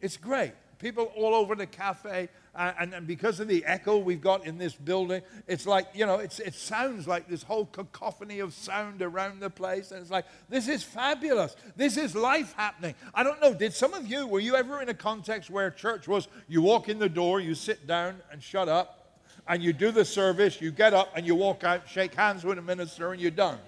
It's 0.00 0.18
great. 0.18 0.52
People 0.78 1.04
all 1.16 1.34
over 1.34 1.54
the 1.54 1.66
cafe, 1.66 2.28
uh, 2.56 2.72
and, 2.78 2.92
and, 2.92 3.06
because 3.06 3.38
of 3.38 3.46
the 3.46 3.64
echo 3.64 3.98
we've 3.98 4.20
got 4.20 4.44
in 4.44 4.58
this 4.58 4.74
building, 4.74 5.22
it's 5.46 5.64
like, 5.64 5.86
you 5.94 6.04
know, 6.04 6.16
it's, 6.16 6.40
it 6.40 6.54
sounds 6.54 7.06
like 7.06 7.28
this 7.28 7.44
whole 7.44 7.66
cacophony 7.66 8.40
of 8.40 8.52
sound 8.52 9.00
around 9.00 9.38
the 9.38 9.48
place. 9.48 9.92
And 9.92 10.02
it's 10.02 10.10
like, 10.10 10.26
this 10.48 10.66
is 10.66 10.82
fabulous. 10.82 11.54
This 11.76 11.96
is 11.96 12.16
life 12.16 12.52
happening. 12.54 12.96
I 13.14 13.22
don't 13.22 13.40
know, 13.40 13.54
did 13.54 13.72
some 13.72 13.94
of 13.94 14.08
you, 14.08 14.26
were 14.26 14.40
you 14.40 14.56
ever 14.56 14.82
in 14.82 14.88
a 14.88 14.94
context 14.94 15.50
where 15.50 15.70
church 15.70 16.08
was 16.08 16.26
you 16.48 16.62
walk 16.62 16.88
in 16.88 16.98
the 16.98 17.08
door, 17.08 17.40
you 17.40 17.54
sit 17.54 17.86
down 17.86 18.20
and 18.32 18.42
shut 18.42 18.68
up, 18.68 19.01
and 19.48 19.62
you 19.62 19.72
do 19.72 19.90
the 19.90 20.04
service, 20.04 20.60
you 20.60 20.70
get 20.70 20.94
up 20.94 21.12
and 21.16 21.26
you 21.26 21.34
walk 21.34 21.64
out, 21.64 21.88
shake 21.88 22.14
hands 22.14 22.44
with 22.44 22.56
the 22.56 22.62
minister, 22.62 23.12
and 23.12 23.20
you're 23.20 23.30
done. 23.30 23.58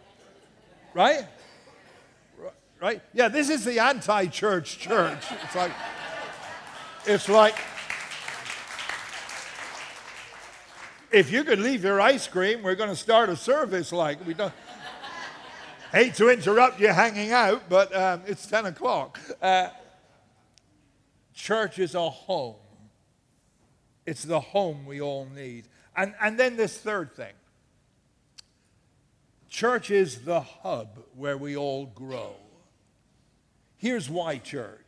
Right? 0.93 1.27
Right? 2.81 3.03
Yeah, 3.13 3.29
this 3.29 3.49
is 3.49 3.65
the 3.65 3.79
anti 3.79 4.27
church 4.27 4.79
church. 4.79 5.25
It's 5.43 5.55
like, 5.55 5.73
it's 7.07 7.29
like, 7.29 7.57
if 11.11 11.31
you 11.31 11.45
could 11.45 11.61
leave 11.61 11.85
your 11.85 12.01
ice 12.01 12.27
cream, 12.27 12.63
we're 12.63 12.75
going 12.75 12.91
to 12.91 12.97
start 12.97 13.29
a 13.29 13.37
service 13.37 13.93
like 13.93 14.25
we 14.27 14.35
don't. 14.35 14.53
Hate 15.93 16.15
to 16.15 16.29
interrupt 16.29 16.81
you 16.81 16.89
hanging 16.89 17.31
out, 17.31 17.69
but 17.69 17.95
um, 17.95 18.23
it's 18.27 18.47
10 18.47 18.67
o'clock. 18.67 19.21
Uh, 19.41 19.69
church 21.33 21.79
is 21.79 21.95
a 21.95 22.11
home. 22.11 22.57
It's 24.07 24.23
the 24.23 24.41
home 24.41 24.87
we 24.87 25.01
all 25.01 25.27
need. 25.35 25.69
And, 25.97 26.15
and 26.21 26.39
then 26.39 26.57
this 26.57 26.77
third 26.77 27.15
thing 27.15 27.33
church 29.49 29.91
is 29.91 30.23
the 30.23 30.41
hub 30.41 30.99
where 31.15 31.39
we 31.39 31.57
all 31.57 31.87
grow. 31.87 32.35
Here's 33.77 34.11
why, 34.11 34.39
church. 34.39 34.81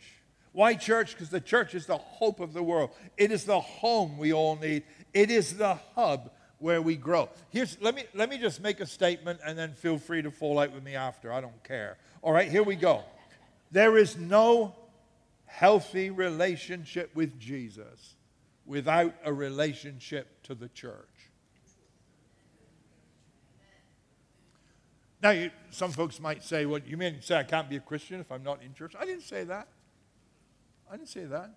Why 0.53 0.75
church? 0.75 1.13
Because 1.13 1.31
the 1.31 1.41
church 1.41 1.75
is 1.75 1.87
the 1.87 1.99
hope 1.99 2.41
of 2.41 2.53
the 2.53 2.63
world. 2.63 2.91
It 3.17 3.31
is 3.31 3.45
the 3.45 3.61
home 3.61 4.19
we 4.19 4.33
all 4.33 4.57
need. 4.57 4.83
It 5.13 5.31
is 5.31 5.57
the 5.57 5.79
hub 5.95 6.31
where 6.59 6.81
we 6.81 6.97
grow. 6.97 7.29
Here's 7.51 7.81
let 7.81 7.95
me 7.95 8.05
let 8.15 8.31
me 8.31 8.39
just 8.39 8.61
make 8.61 8.81
a 8.81 8.87
statement 8.87 9.41
and 9.45 9.57
then 9.57 9.75
feel 9.75 9.99
free 9.99 10.23
to 10.23 10.31
fall 10.31 10.59
out 10.59 10.73
with 10.73 10.83
me 10.83 10.95
after. 10.95 11.33
I 11.33 11.41
don't 11.41 11.63
care. 11.63 11.99
All 12.23 12.33
right, 12.33 12.51
here 12.51 12.63
we 12.63 12.75
go. 12.75 13.05
There 13.71 13.99
is 13.99 14.17
no 14.17 14.75
healthy 15.45 16.11
relationship 16.11 17.15
with 17.15 17.39
Jesus 17.39 18.16
without 18.67 19.15
a 19.25 19.33
relationship 19.33 20.43
to 20.43 20.55
the 20.55 20.69
church. 20.69 21.09
Now, 25.23 25.31
you, 25.31 25.51
some 25.71 25.93
folks 25.93 26.21
might 26.21 26.45
say, 26.45 26.67
well, 26.67 26.81
you 26.87 26.97
mean 26.97 27.17
say 27.21 27.37
I 27.37 27.43
can't 27.43 27.71
be 27.71 27.77
a 27.77 27.81
Christian 27.81 28.21
if 28.21 28.31
I'm 28.31 28.43
not 28.43 28.63
in 28.63 28.75
church? 28.75 28.95
I 28.99 29.05
didn't 29.05 29.23
say 29.23 29.45
that. 29.45 29.69
I 30.91 30.97
didn't 30.97 31.09
say 31.09 31.25
that. 31.25 31.51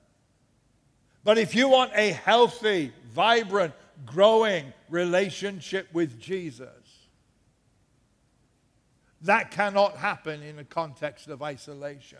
But 1.24 1.38
if 1.38 1.54
you 1.54 1.67
want 1.67 1.91
a 1.93 2.12
healthy, 2.12 2.93
vibrant, 3.12 3.74
growing 4.06 4.74
relationship 4.89 5.89
with 5.93 6.19
Jesus, 6.19 6.69
that 9.22 9.52
cannot 9.52 9.98
happen 9.98 10.41
in 10.41 10.60
a 10.60 10.63
context 10.63 11.28
of 11.28 11.43
isolation. 11.43 12.19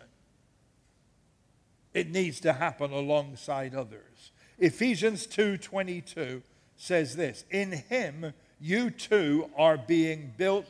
It 1.94 2.10
needs 2.10 2.40
to 2.40 2.52
happen 2.52 2.92
alongside 2.92 3.74
others. 3.74 4.30
Ephesians 4.60 5.26
2:22 5.26 6.42
says 6.76 7.16
this, 7.16 7.44
"In 7.50 7.72
him 7.72 8.34
you 8.60 8.90
two 8.90 9.50
are 9.56 9.78
being 9.78 10.34
built 10.36 10.66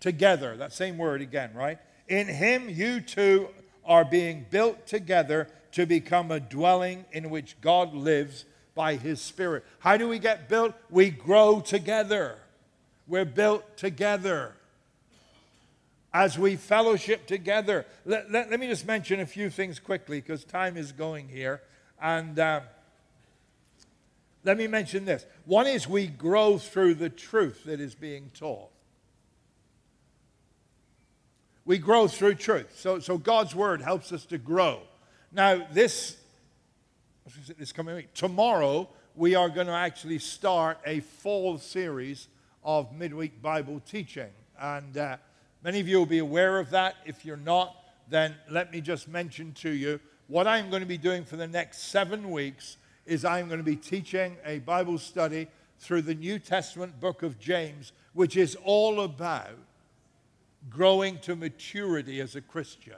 together." 0.00 0.56
That 0.56 0.72
same 0.72 0.96
word 0.96 1.20
again, 1.20 1.52
right? 1.54 1.78
In 2.08 2.28
him 2.28 2.68
you 2.68 3.00
two 3.00 3.48
are 3.84 4.04
being 4.04 4.46
built 4.48 4.86
together 4.86 5.48
to 5.72 5.86
become 5.86 6.30
a 6.30 6.40
dwelling 6.40 7.04
in 7.12 7.30
which 7.30 7.60
God 7.60 7.94
lives 7.94 8.44
by 8.74 8.96
his 8.96 9.20
spirit. 9.20 9.64
How 9.80 9.96
do 9.96 10.08
we 10.08 10.18
get 10.18 10.48
built? 10.48 10.74
We 10.90 11.10
grow 11.10 11.60
together. 11.60 12.38
We're 13.08 13.24
built 13.24 13.76
together 13.76 14.54
as 16.12 16.38
we 16.38 16.56
fellowship 16.56 17.26
together. 17.26 17.86
Let, 18.04 18.30
let, 18.30 18.50
let, 18.50 18.58
me 18.58 18.68
just 18.68 18.86
mention 18.86 19.20
a 19.20 19.26
few 19.26 19.50
things 19.50 19.78
quickly 19.78 20.20
because 20.20 20.44
time 20.44 20.76
is 20.76 20.92
going 20.92 21.28
here. 21.28 21.62
And 22.00 22.38
uh, 22.38 22.60
let 24.46 24.56
me 24.56 24.66
mention 24.66 25.04
this. 25.04 25.26
One 25.44 25.66
is 25.66 25.86
we 25.86 26.06
grow 26.06 26.56
through 26.56 26.94
the 26.94 27.10
truth 27.10 27.64
that 27.64 27.80
is 27.80 27.94
being 27.94 28.30
taught. 28.32 28.70
We 31.66 31.76
grow 31.76 32.08
through 32.08 32.36
truth. 32.36 32.78
So, 32.78 33.00
so 33.00 33.18
God's 33.18 33.54
word 33.54 33.82
helps 33.82 34.12
us 34.12 34.24
to 34.26 34.38
grow. 34.38 34.80
Now, 35.32 35.66
this, 35.72 36.16
this 37.58 37.72
coming 37.72 37.96
week, 37.96 38.14
tomorrow, 38.14 38.88
we 39.14 39.34
are 39.34 39.50
going 39.50 39.66
to 39.66 39.74
actually 39.74 40.20
start 40.20 40.78
a 40.86 41.00
fall 41.00 41.58
series 41.58 42.28
of 42.64 42.94
midweek 42.94 43.42
Bible 43.42 43.82
teaching. 43.84 44.30
And 44.58 44.96
uh, 44.96 45.16
Many 45.66 45.80
of 45.80 45.88
you 45.88 45.98
will 45.98 46.06
be 46.06 46.18
aware 46.18 46.60
of 46.60 46.70
that. 46.70 46.94
If 47.04 47.24
you're 47.24 47.36
not, 47.36 47.74
then 48.08 48.36
let 48.48 48.70
me 48.70 48.80
just 48.80 49.08
mention 49.08 49.52
to 49.54 49.70
you 49.70 49.98
what 50.28 50.46
I'm 50.46 50.70
going 50.70 50.82
to 50.82 50.86
be 50.86 50.96
doing 50.96 51.24
for 51.24 51.34
the 51.34 51.48
next 51.48 51.88
seven 51.88 52.30
weeks 52.30 52.76
is 53.06 53.24
I'm 53.24 53.46
going 53.46 53.58
to 53.58 53.64
be 53.64 53.76
teaching 53.76 54.36
a 54.44 54.58
Bible 54.58 54.98
study 54.98 55.48
through 55.78 56.02
the 56.02 56.14
New 56.14 56.38
Testament 56.38 57.00
book 57.00 57.22
of 57.22 57.38
James, 57.38 57.92
which 58.12 58.36
is 58.36 58.56
all 58.64 59.00
about 59.00 59.58
growing 60.68 61.18
to 61.20 61.36
maturity 61.36 62.20
as 62.20 62.34
a 62.34 62.40
Christian. 62.40 62.96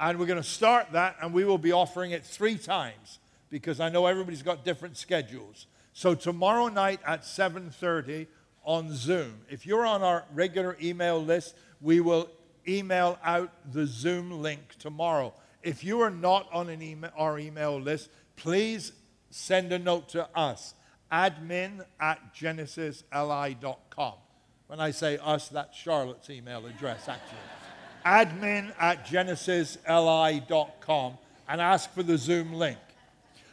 And 0.00 0.18
we're 0.18 0.26
going 0.26 0.42
to 0.42 0.48
start 0.48 0.92
that, 0.92 1.16
and 1.20 1.32
we 1.32 1.44
will 1.44 1.58
be 1.58 1.72
offering 1.72 2.12
it 2.12 2.24
three 2.24 2.56
times 2.56 3.18
because 3.50 3.80
I 3.80 3.90
know 3.90 4.06
everybody's 4.06 4.42
got 4.42 4.64
different 4.64 4.96
schedules. 4.96 5.66
So 5.92 6.14
tomorrow 6.14 6.68
night 6.68 7.00
at 7.06 7.22
7:30 7.22 8.26
on 8.64 8.94
Zoom. 8.94 9.40
If 9.50 9.66
you're 9.66 9.84
on 9.84 10.02
our 10.02 10.24
regular 10.32 10.76
email 10.80 11.22
list, 11.22 11.54
we 11.80 12.00
will 12.00 12.30
email 12.66 13.18
out 13.22 13.50
the 13.72 13.86
Zoom 13.86 14.42
link 14.42 14.76
tomorrow. 14.78 15.34
If 15.62 15.84
you 15.84 16.00
are 16.00 16.10
not 16.10 16.48
on 16.52 16.68
an 16.68 16.82
email, 16.82 17.12
our 17.16 17.38
email 17.38 17.80
list, 17.80 18.10
please 18.36 18.92
send 19.30 19.72
a 19.72 19.78
note 19.78 20.10
to 20.10 20.28
us 20.36 20.74
admin 21.10 21.82
at 22.00 22.34
genesisli.com. 22.34 24.14
When 24.66 24.80
I 24.80 24.90
say 24.90 25.16
us, 25.18 25.48
that's 25.48 25.76
Charlotte's 25.76 26.30
email 26.30 26.64
address, 26.66 27.08
actually. 27.08 27.38
admin 28.06 28.72
at 28.80 29.06
genesisli.com 29.06 31.18
and 31.48 31.60
ask 31.60 31.92
for 31.92 32.02
the 32.02 32.16
Zoom 32.16 32.54
link. 32.54 32.78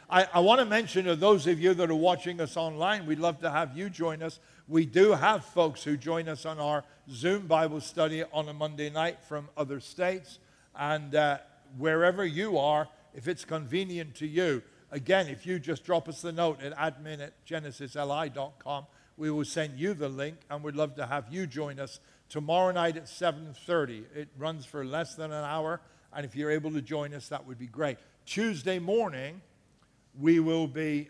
I, 0.08 0.26
I 0.32 0.40
want 0.40 0.60
to 0.60 0.64
mention 0.64 1.04
to 1.04 1.14
those 1.14 1.46
of 1.46 1.60
you 1.60 1.74
that 1.74 1.90
are 1.90 1.94
watching 1.94 2.40
us 2.40 2.56
online, 2.56 3.04
we'd 3.06 3.18
love 3.18 3.40
to 3.40 3.50
have 3.50 3.76
you 3.76 3.90
join 3.90 4.22
us 4.22 4.40
we 4.70 4.86
do 4.86 5.10
have 5.10 5.44
folks 5.44 5.82
who 5.82 5.96
join 5.96 6.28
us 6.28 6.46
on 6.46 6.60
our 6.60 6.84
Zoom 7.10 7.48
Bible 7.48 7.80
study 7.80 8.22
on 8.32 8.48
a 8.48 8.52
Monday 8.52 8.88
night 8.88 9.20
from 9.20 9.48
other 9.56 9.80
states. 9.80 10.38
And 10.76 11.12
uh, 11.12 11.38
wherever 11.78 12.24
you 12.24 12.58
are, 12.58 12.88
if 13.14 13.28
it's 13.28 13.44
convenient 13.44 14.14
to 14.16 14.26
you, 14.26 14.62
again, 14.90 15.28
if 15.28 15.46
you 15.46 15.58
just 15.58 15.84
drop 15.84 16.08
us 16.08 16.22
the 16.22 16.32
note 16.32 16.60
at 16.62 16.76
admin 16.76 17.20
at 17.20 17.44
genesisli.com, 17.46 18.86
we 19.16 19.30
will 19.30 19.44
send 19.44 19.78
you 19.78 19.94
the 19.94 20.08
link 20.08 20.36
and 20.48 20.62
we'd 20.62 20.76
love 20.76 20.94
to 20.96 21.06
have 21.06 21.26
you 21.30 21.46
join 21.46 21.78
us 21.78 22.00
tomorrow 22.28 22.72
night 22.72 22.96
at 22.96 23.04
7.30. 23.04 24.04
It 24.14 24.28
runs 24.38 24.64
for 24.64 24.84
less 24.84 25.14
than 25.14 25.32
an 25.32 25.44
hour, 25.44 25.80
and 26.12 26.24
if 26.24 26.34
you're 26.34 26.50
able 26.50 26.72
to 26.72 26.82
join 26.82 27.12
us, 27.12 27.28
that 27.28 27.46
would 27.46 27.58
be 27.58 27.66
great. 27.66 27.98
Tuesday 28.24 28.78
morning, 28.78 29.42
we 30.18 30.40
will 30.40 30.66
be 30.66 31.08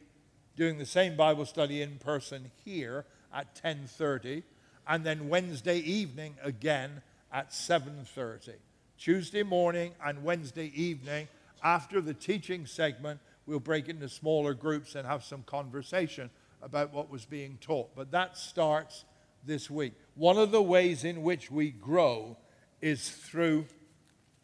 doing 0.57 0.79
the 0.79 0.87
same 0.87 1.16
Bible 1.16 1.46
study 1.46 1.83
in 1.83 1.99
person 1.99 2.51
here 2.64 3.05
at 3.33 3.55
10:30 3.55 4.42
and 4.87 5.05
then 5.05 5.29
Wednesday 5.29 5.79
evening 5.79 6.37
again 6.42 7.03
at 7.33 7.53
7:30. 7.53 8.55
Tuesday 9.00 9.42
morning 9.42 9.94
and 10.04 10.22
Wednesday 10.22 10.70
evening 10.74 11.26
after 11.64 12.02
the 12.02 12.12
teaching 12.12 12.66
segment 12.66 13.18
we'll 13.46 13.58
break 13.58 13.88
into 13.88 14.10
smaller 14.10 14.52
groups 14.52 14.94
and 14.94 15.06
have 15.06 15.24
some 15.24 15.42
conversation 15.44 16.28
about 16.60 16.92
what 16.92 17.10
was 17.10 17.24
being 17.24 17.56
taught. 17.62 17.96
But 17.96 18.10
that 18.10 18.36
starts 18.36 19.06
this 19.42 19.70
week. 19.70 19.94
One 20.16 20.36
of 20.36 20.50
the 20.50 20.60
ways 20.60 21.02
in 21.02 21.22
which 21.22 21.50
we 21.50 21.70
grow 21.70 22.36
is 22.82 23.08
through 23.08 23.64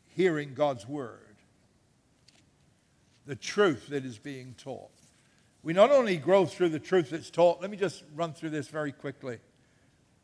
hearing 0.07 0.55
God's 0.55 0.89
word. 0.89 1.37
The 3.27 3.37
truth 3.37 3.89
that 3.89 4.07
is 4.07 4.17
being 4.17 4.55
taught. 4.57 4.91
We 5.63 5.75
not 5.75 5.91
only 5.91 6.17
grow 6.17 6.47
through 6.47 6.71
the 6.71 6.79
truth 6.79 7.11
that's 7.11 7.29
taught, 7.29 7.61
let 7.61 7.71
me 7.71 7.77
just 7.77 8.05
run 8.15 8.33
through 8.33 8.51
this 8.51 8.69
very 8.69 8.93
quickly. 8.93 9.39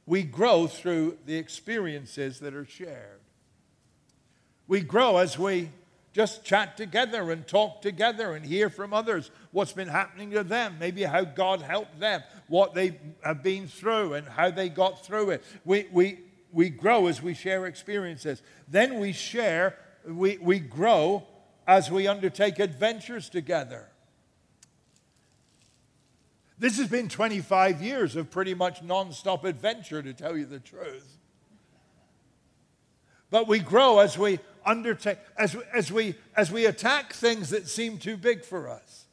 We 0.06 0.22
grow 0.22 0.68
through 0.68 1.18
the 1.26 1.36
experiences 1.36 2.40
that 2.40 2.54
are 2.54 2.64
shared. 2.64 3.21
We 4.72 4.80
grow 4.80 5.18
as 5.18 5.38
we 5.38 5.68
just 6.14 6.44
chat 6.44 6.78
together 6.78 7.30
and 7.30 7.46
talk 7.46 7.82
together 7.82 8.32
and 8.32 8.42
hear 8.42 8.70
from 8.70 8.94
others 8.94 9.30
what's 9.50 9.74
been 9.74 9.86
happening 9.86 10.30
to 10.30 10.42
them, 10.42 10.76
maybe 10.80 11.02
how 11.02 11.24
God 11.24 11.60
helped 11.60 12.00
them, 12.00 12.22
what 12.48 12.72
they 12.72 12.98
have 13.22 13.42
been 13.42 13.68
through, 13.68 14.14
and 14.14 14.26
how 14.26 14.50
they 14.50 14.70
got 14.70 15.04
through 15.04 15.28
it. 15.28 15.44
We, 15.66 15.88
we, 15.92 16.20
we 16.52 16.70
grow 16.70 17.08
as 17.08 17.20
we 17.20 17.34
share 17.34 17.66
experiences. 17.66 18.40
Then 18.66 18.98
we 18.98 19.12
share, 19.12 19.76
we, 20.06 20.38
we 20.38 20.58
grow 20.58 21.26
as 21.66 21.90
we 21.90 22.06
undertake 22.06 22.58
adventures 22.58 23.28
together. 23.28 23.90
This 26.58 26.78
has 26.78 26.88
been 26.88 27.10
25 27.10 27.82
years 27.82 28.16
of 28.16 28.30
pretty 28.30 28.54
much 28.54 28.82
nonstop 28.82 29.44
adventure, 29.44 30.02
to 30.02 30.14
tell 30.14 30.34
you 30.34 30.46
the 30.46 30.60
truth. 30.60 31.18
But 33.32 33.48
we 33.48 33.58
grow 33.58 33.98
as 33.98 34.16
we 34.16 34.38
undertake, 34.64 35.18
as, 35.36 35.56
as, 35.72 35.92
we, 35.92 36.14
as 36.36 36.50
we 36.50 36.66
attack 36.66 37.12
things 37.12 37.50
that 37.50 37.68
seem 37.68 37.98
too 37.98 38.16
big 38.16 38.44
for 38.44 38.68
us, 38.68 39.06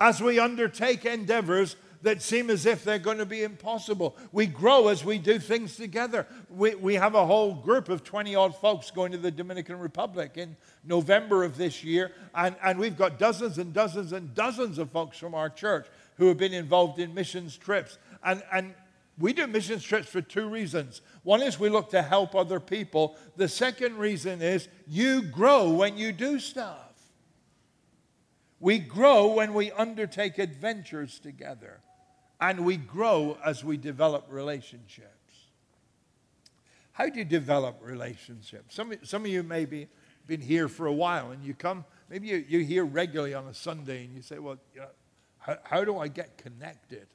as 0.00 0.20
we 0.20 0.38
undertake 0.38 1.04
endeavors 1.04 1.76
that 2.04 2.20
seem 2.20 2.50
as 2.50 2.66
if 2.66 2.84
they're 2.84 2.98
going 2.98 3.18
to 3.18 3.26
be 3.26 3.42
impossible. 3.42 4.14
We 4.30 4.46
grow 4.46 4.88
as 4.88 5.04
we 5.04 5.18
do 5.18 5.38
things 5.38 5.76
together. 5.76 6.26
We, 6.50 6.74
we 6.74 6.94
have 6.94 7.14
a 7.14 7.24
whole 7.24 7.54
group 7.54 7.88
of 7.88 8.04
20 8.04 8.34
odd 8.34 8.54
folks 8.54 8.90
going 8.90 9.12
to 9.12 9.18
the 9.18 9.30
Dominican 9.30 9.78
Republic 9.78 10.32
in 10.36 10.54
November 10.84 11.44
of 11.44 11.56
this 11.56 11.82
year, 11.82 12.12
and, 12.34 12.54
and 12.62 12.78
we've 12.78 12.96
got 12.96 13.18
dozens 13.18 13.56
and 13.56 13.72
dozens 13.72 14.12
and 14.12 14.34
dozens 14.34 14.78
of 14.78 14.90
folks 14.90 15.16
from 15.16 15.34
our 15.34 15.48
church 15.48 15.86
who 16.18 16.28
have 16.28 16.36
been 16.36 16.52
involved 16.52 16.98
in 16.98 17.14
missions 17.14 17.56
trips. 17.56 17.98
And, 18.22 18.42
and 18.52 18.74
we 19.18 19.32
do 19.32 19.46
mission 19.46 19.78
trips 19.78 20.08
for 20.08 20.20
two 20.20 20.48
reasons. 20.48 21.00
One 21.22 21.42
is 21.42 21.58
we 21.58 21.68
look 21.68 21.90
to 21.90 22.02
help 22.02 22.34
other 22.34 22.58
people. 22.58 23.16
The 23.36 23.48
second 23.48 23.96
reason 23.96 24.42
is 24.42 24.68
you 24.86 25.22
grow 25.22 25.70
when 25.70 25.96
you 25.96 26.12
do 26.12 26.38
stuff. 26.40 26.78
We 28.58 28.78
grow 28.78 29.34
when 29.34 29.54
we 29.54 29.70
undertake 29.72 30.38
adventures 30.38 31.18
together, 31.18 31.80
and 32.40 32.64
we 32.64 32.76
grow 32.76 33.36
as 33.44 33.62
we 33.62 33.76
develop 33.76 34.26
relationships. 34.30 35.10
How 36.92 37.08
do 37.08 37.18
you 37.18 37.24
develop 37.24 37.78
relationships? 37.82 38.74
Some, 38.74 38.94
some 39.02 39.22
of 39.24 39.30
you 39.30 39.42
may 39.42 39.64
be 39.64 39.88
been 40.26 40.40
here 40.40 40.68
for 40.68 40.86
a 40.86 40.92
while 40.92 41.30
and 41.30 41.44
you 41.44 41.54
come, 41.54 41.84
maybe 42.08 42.28
you, 42.28 42.44
you're 42.48 42.62
here 42.62 42.84
regularly 42.84 43.34
on 43.34 43.46
a 43.46 43.54
Sunday 43.54 44.04
and 44.04 44.14
you 44.14 44.22
say, 44.22 44.38
well, 44.38 44.56
you 44.74 44.80
know, 44.80 44.88
how, 45.38 45.56
how 45.62 45.84
do 45.84 45.98
I 45.98 46.08
get 46.08 46.38
connected? 46.38 47.06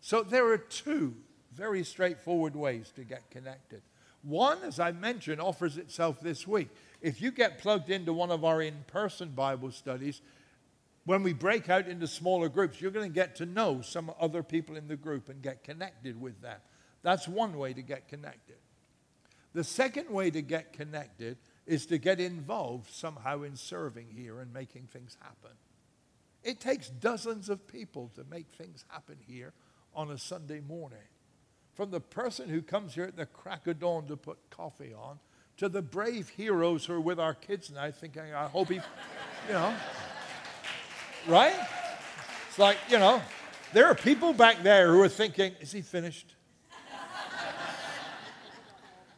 So 0.00 0.22
there 0.22 0.50
are 0.52 0.58
two 0.58 1.14
very 1.56 1.82
straightforward 1.84 2.54
ways 2.54 2.92
to 2.96 3.04
get 3.04 3.30
connected. 3.30 3.82
One, 4.22 4.62
as 4.62 4.80
I 4.80 4.92
mentioned, 4.92 5.40
offers 5.40 5.78
itself 5.78 6.20
this 6.20 6.46
week. 6.46 6.68
If 7.00 7.22
you 7.22 7.30
get 7.30 7.58
plugged 7.58 7.90
into 7.90 8.12
one 8.12 8.30
of 8.30 8.44
our 8.44 8.60
in 8.60 8.84
person 8.86 9.30
Bible 9.30 9.70
studies, 9.70 10.20
when 11.04 11.22
we 11.22 11.32
break 11.32 11.70
out 11.70 11.86
into 11.86 12.08
smaller 12.08 12.48
groups, 12.48 12.80
you're 12.80 12.90
going 12.90 13.08
to 13.08 13.14
get 13.14 13.36
to 13.36 13.46
know 13.46 13.80
some 13.80 14.10
other 14.20 14.42
people 14.42 14.76
in 14.76 14.88
the 14.88 14.96
group 14.96 15.28
and 15.28 15.40
get 15.40 15.62
connected 15.62 16.20
with 16.20 16.40
them. 16.42 16.58
That's 17.02 17.28
one 17.28 17.56
way 17.56 17.72
to 17.72 17.82
get 17.82 18.08
connected. 18.08 18.56
The 19.54 19.64
second 19.64 20.10
way 20.10 20.30
to 20.30 20.42
get 20.42 20.72
connected 20.72 21.38
is 21.64 21.86
to 21.86 21.98
get 21.98 22.20
involved 22.20 22.90
somehow 22.92 23.42
in 23.42 23.56
serving 23.56 24.08
here 24.10 24.40
and 24.40 24.52
making 24.52 24.88
things 24.92 25.16
happen. 25.20 25.56
It 26.42 26.60
takes 26.60 26.88
dozens 26.88 27.48
of 27.48 27.66
people 27.66 28.10
to 28.16 28.24
make 28.24 28.46
things 28.58 28.84
happen 28.88 29.18
here 29.26 29.52
on 29.94 30.10
a 30.10 30.18
Sunday 30.18 30.60
morning. 30.60 30.98
From 31.76 31.90
the 31.90 32.00
person 32.00 32.48
who 32.48 32.62
comes 32.62 32.94
here 32.94 33.04
at 33.04 33.16
the 33.16 33.26
crack 33.26 33.66
of 33.66 33.78
dawn 33.78 34.06
to 34.06 34.16
put 34.16 34.38
coffee 34.48 34.94
on, 34.94 35.18
to 35.58 35.68
the 35.68 35.82
brave 35.82 36.30
heroes 36.30 36.86
who 36.86 36.94
are 36.94 37.00
with 37.00 37.20
our 37.20 37.34
kids 37.34 37.70
now 37.70 37.90
thinking, 37.90 38.22
I 38.34 38.46
hope 38.46 38.68
he, 38.68 38.76
you 38.76 39.52
know, 39.52 39.74
right? 41.28 41.54
It's 42.48 42.58
like, 42.58 42.78
you 42.88 42.98
know, 42.98 43.20
there 43.74 43.86
are 43.88 43.94
people 43.94 44.32
back 44.32 44.62
there 44.62 44.90
who 44.90 45.02
are 45.02 45.08
thinking, 45.08 45.52
is 45.60 45.70
he 45.70 45.82
finished? 45.82 46.34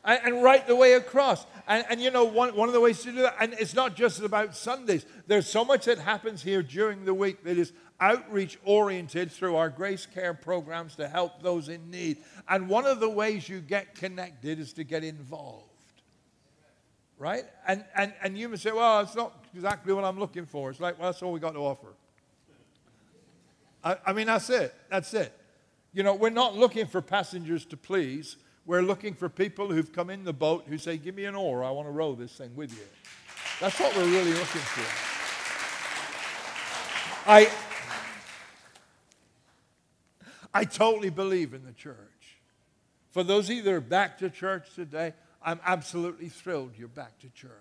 and, 0.05 0.21
and 0.25 0.43
right 0.43 0.67
the 0.67 0.75
way 0.75 0.95
across. 0.95 1.47
And, 1.69 1.85
and, 1.89 2.01
you 2.01 2.11
know, 2.11 2.25
one, 2.25 2.57
one 2.57 2.69
of 2.69 2.75
the 2.75 2.81
ways 2.81 3.03
to 3.03 3.13
do 3.13 3.23
that, 3.23 3.37
and 3.41 3.53
it's 3.55 3.75
not 3.75 3.95
just 3.95 4.21
about 4.21 4.57
Sundays, 4.57 5.07
there's 5.29 5.47
so 5.47 5.65
much 5.65 5.85
that 5.85 5.99
happens 5.99 6.43
here 6.43 6.65
during 6.65 7.05
the 7.05 7.15
week 7.15 7.45
that 7.45 7.57
is 7.57 7.73
outreach 8.01 8.59
oriented 8.65 9.31
through 9.33 9.57
our 9.57 9.69
grace 9.69 10.07
care 10.07 10.35
programs 10.35 10.95
to 10.97 11.09
help 11.09 11.43
those 11.43 11.69
in 11.69 11.91
need. 11.91 12.19
And 12.49 12.69
one 12.69 12.87
of 12.87 13.01
the 13.01 13.09
ways 13.09 13.49
you 13.49 13.61
get 13.61 13.95
connected 13.95 14.59
is 14.59 14.73
to 14.75 14.85
get 14.85 15.05
involved. 15.05 15.65
Right? 17.19 17.45
And, 17.67 17.85
and, 17.97 18.13
and 18.23 18.39
you 18.39 18.49
may 18.49 18.57
say, 18.57 18.71
well, 18.71 19.01
it's 19.01 19.17
not 19.17 19.45
exactly 19.55 19.93
what 19.93 20.05
I'm 20.05 20.21
looking 20.21 20.47
for. 20.47 20.71
It's 20.71 20.79
like, 20.79 20.99
well, 20.99 21.11
that's 21.11 21.23
all 21.23 21.33
we 21.33 21.41
got 21.41 21.55
to 21.55 21.59
offer. 21.59 21.89
I, 23.83 23.97
I 24.07 24.13
mean, 24.13 24.27
that's 24.27 24.49
it. 24.51 24.75
That's 24.89 25.13
it. 25.15 25.33
You 25.93 26.05
know, 26.05 26.15
we're 26.15 26.31
not 26.31 26.55
looking 26.57 26.87
for 26.87 27.01
passengers 27.01 27.65
to 27.67 27.77
please. 27.77 28.37
We're 28.67 28.83
looking 28.83 29.15
for 29.15 29.29
people 29.29 29.73
who've 29.73 29.93
come 29.93 30.11
in 30.11 30.25
the 30.25 30.33
boat 30.33 30.67
who 30.69 30.79
say, 30.79 30.97
Give 30.97 31.15
me 31.15 31.25
an 31.25 31.35
oar, 31.35 31.65
I 31.65 31.71
want 31.71 31.89
to 31.89 31.93
row 31.93 32.15
this 32.15 32.33
thing 32.33 32.55
with 32.55 32.71
you. 32.73 32.85
That's 33.61 33.81
what 33.81 33.97
we're 33.97 34.05
really 34.05 34.33
looking 34.33 34.61
for. 34.61 35.09
I, 37.31 37.51
I 40.53 40.65
totally 40.65 41.11
believe 41.11 41.55
in 41.55 41.65
the 41.65 41.73
church. 41.73 41.97
For 43.11 43.23
those 43.23 43.51
either 43.51 43.81
back 43.81 44.19
to 44.19 44.31
church 44.31 44.75
today, 44.75 45.15
I'm 45.43 45.61
absolutely 45.65 46.29
thrilled 46.29 46.73
you're 46.77 46.89
back 46.89 47.19
to 47.21 47.29
church. 47.31 47.53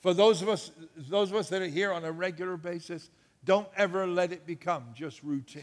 For 0.00 0.14
those 0.14 0.42
of 0.42 0.48
us, 0.48 0.70
those 0.96 1.30
of 1.30 1.36
us 1.36 1.48
that 1.48 1.62
are 1.62 1.66
here 1.66 1.92
on 1.92 2.04
a 2.04 2.12
regular 2.12 2.56
basis, 2.56 3.10
don't 3.44 3.68
ever 3.76 4.06
let 4.06 4.32
it 4.32 4.46
become 4.46 4.84
just 4.94 5.22
routine. 5.22 5.62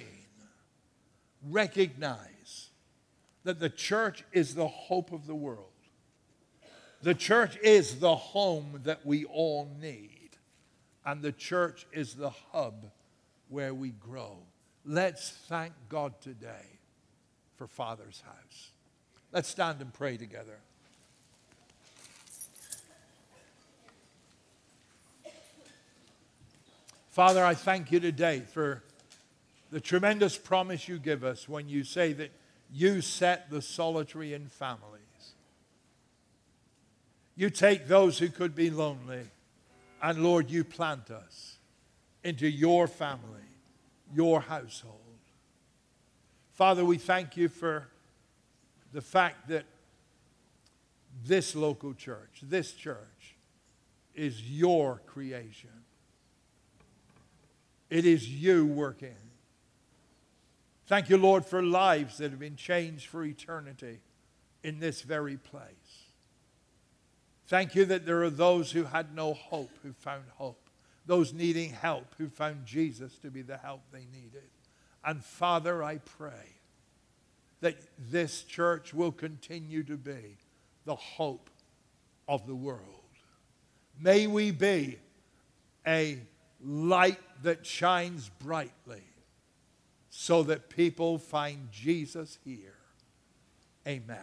Recognize 1.48 2.70
that 3.44 3.60
the 3.60 3.70
church 3.70 4.24
is 4.32 4.56
the 4.56 4.68
hope 4.68 5.12
of 5.12 5.28
the 5.28 5.36
world. 5.36 5.70
The 7.02 7.14
church 7.14 7.58
is 7.58 8.00
the 8.00 8.16
home 8.16 8.82
that 8.84 9.06
we 9.06 9.26
all 9.26 9.70
need. 9.80 10.32
And 11.06 11.22
the 11.22 11.32
church 11.32 11.86
is 11.94 12.16
the 12.16 12.32
hub 12.32 12.90
where 13.48 13.74
we 13.74 13.90
grow. 13.90 14.40
Let's 14.88 15.32
thank 15.32 15.74
God 15.90 16.14
today 16.22 16.80
for 17.58 17.66
Father's 17.66 18.22
house. 18.24 18.70
Let's 19.32 19.50
stand 19.50 19.82
and 19.82 19.92
pray 19.92 20.16
together. 20.16 20.58
Father, 27.10 27.44
I 27.44 27.56
thank 27.56 27.92
you 27.92 28.00
today 28.00 28.42
for 28.42 28.84
the 29.72 29.80
tremendous 29.80 30.38
promise 30.38 30.88
you 30.88 31.00
give 31.00 31.24
us 31.24 31.50
when 31.50 31.68
you 31.68 31.84
say 31.84 32.14
that 32.14 32.30
you 32.72 33.02
set 33.02 33.50
the 33.50 33.64
solitary 33.64 34.34
in 34.34 34.50
families. 34.50 35.02
You 37.36 37.50
take 37.50 37.88
those 37.88 38.20
who 38.20 38.30
could 38.30 38.54
be 38.54 38.70
lonely, 38.70 39.24
and 40.04 40.24
Lord, 40.24 40.52
you 40.52 40.64
plant 40.64 41.10
us 41.10 41.56
into 42.24 42.48
your 42.48 42.88
family 42.88 43.42
your 44.14 44.42
household. 44.42 45.00
Father, 46.54 46.86
we 46.86 46.98
thank 46.98 47.36
you 47.36 47.50
for 47.50 47.88
the 48.94 49.02
fact 49.02 49.50
that 49.50 49.66
this 51.26 51.56
local 51.56 51.94
church, 51.94 52.42
this 52.44 52.74
church, 52.74 53.36
is 54.14 54.42
your 54.42 55.02
creation. 55.06 55.70
It 57.90 58.06
is 58.06 58.30
you 58.30 58.66
working. 58.66 59.16
Thank 60.88 61.10
you, 61.10 61.18
Lord, 61.18 61.46
for 61.46 61.62
lives 61.62 62.20
that 62.20 62.32
have 62.32 62.40
been 62.40 62.56
changed 62.56 63.08
for 63.08 63.24
eternity 63.24 64.00
in 64.64 64.80
this 64.80 65.02
very 65.02 65.38
place. 65.38 66.06
Thank 67.48 67.76
you 67.76 67.86
that 67.86 68.06
there 68.06 68.24
are 68.24 68.30
those 68.30 68.72
who 68.72 68.86
had 68.86 69.14
no 69.14 69.34
hope 69.34 69.72
who 69.84 69.94
found 69.94 70.24
hope 70.38 70.65
those 71.06 71.34
needing 71.34 71.72
help 71.72 72.16
who 72.18 72.30
found 72.30 72.66
Jesus 72.66 73.18
to 73.20 73.30
be 73.30 73.42
the 73.42 73.58
help 73.58 73.82
they 73.92 74.06
needed. 74.12 74.50
And 75.04 75.24
Father, 75.24 75.84
I 75.84 75.98
pray 75.98 76.56
that 77.62 77.78
this 77.98 78.44
church 78.44 78.94
will 78.94 79.12
continue 79.12 79.84
to 79.84 79.98
be 79.98 80.38
the 80.86 80.96
hope 80.96 81.50
of 82.28 82.48
the 82.48 82.56
world. 82.56 82.82
May 84.00 84.28
we 84.28 84.52
be 84.52 85.00
a 85.86 86.20
light 86.64 87.20
that 87.44 87.66
shines 87.66 88.30
brightly 88.40 89.04
so 90.10 90.44
that 90.44 90.70
people 90.70 91.18
find 91.18 91.72
Jesus 91.72 92.40
here. 92.44 92.76
Amen. 93.88 94.18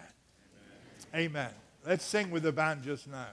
Amen. 1.14 1.26
Amen. 1.26 1.50
Let's 1.86 2.04
sing 2.04 2.30
with 2.30 2.42
the 2.42 2.52
band 2.52 2.82
just 2.82 3.08
now. 3.08 3.28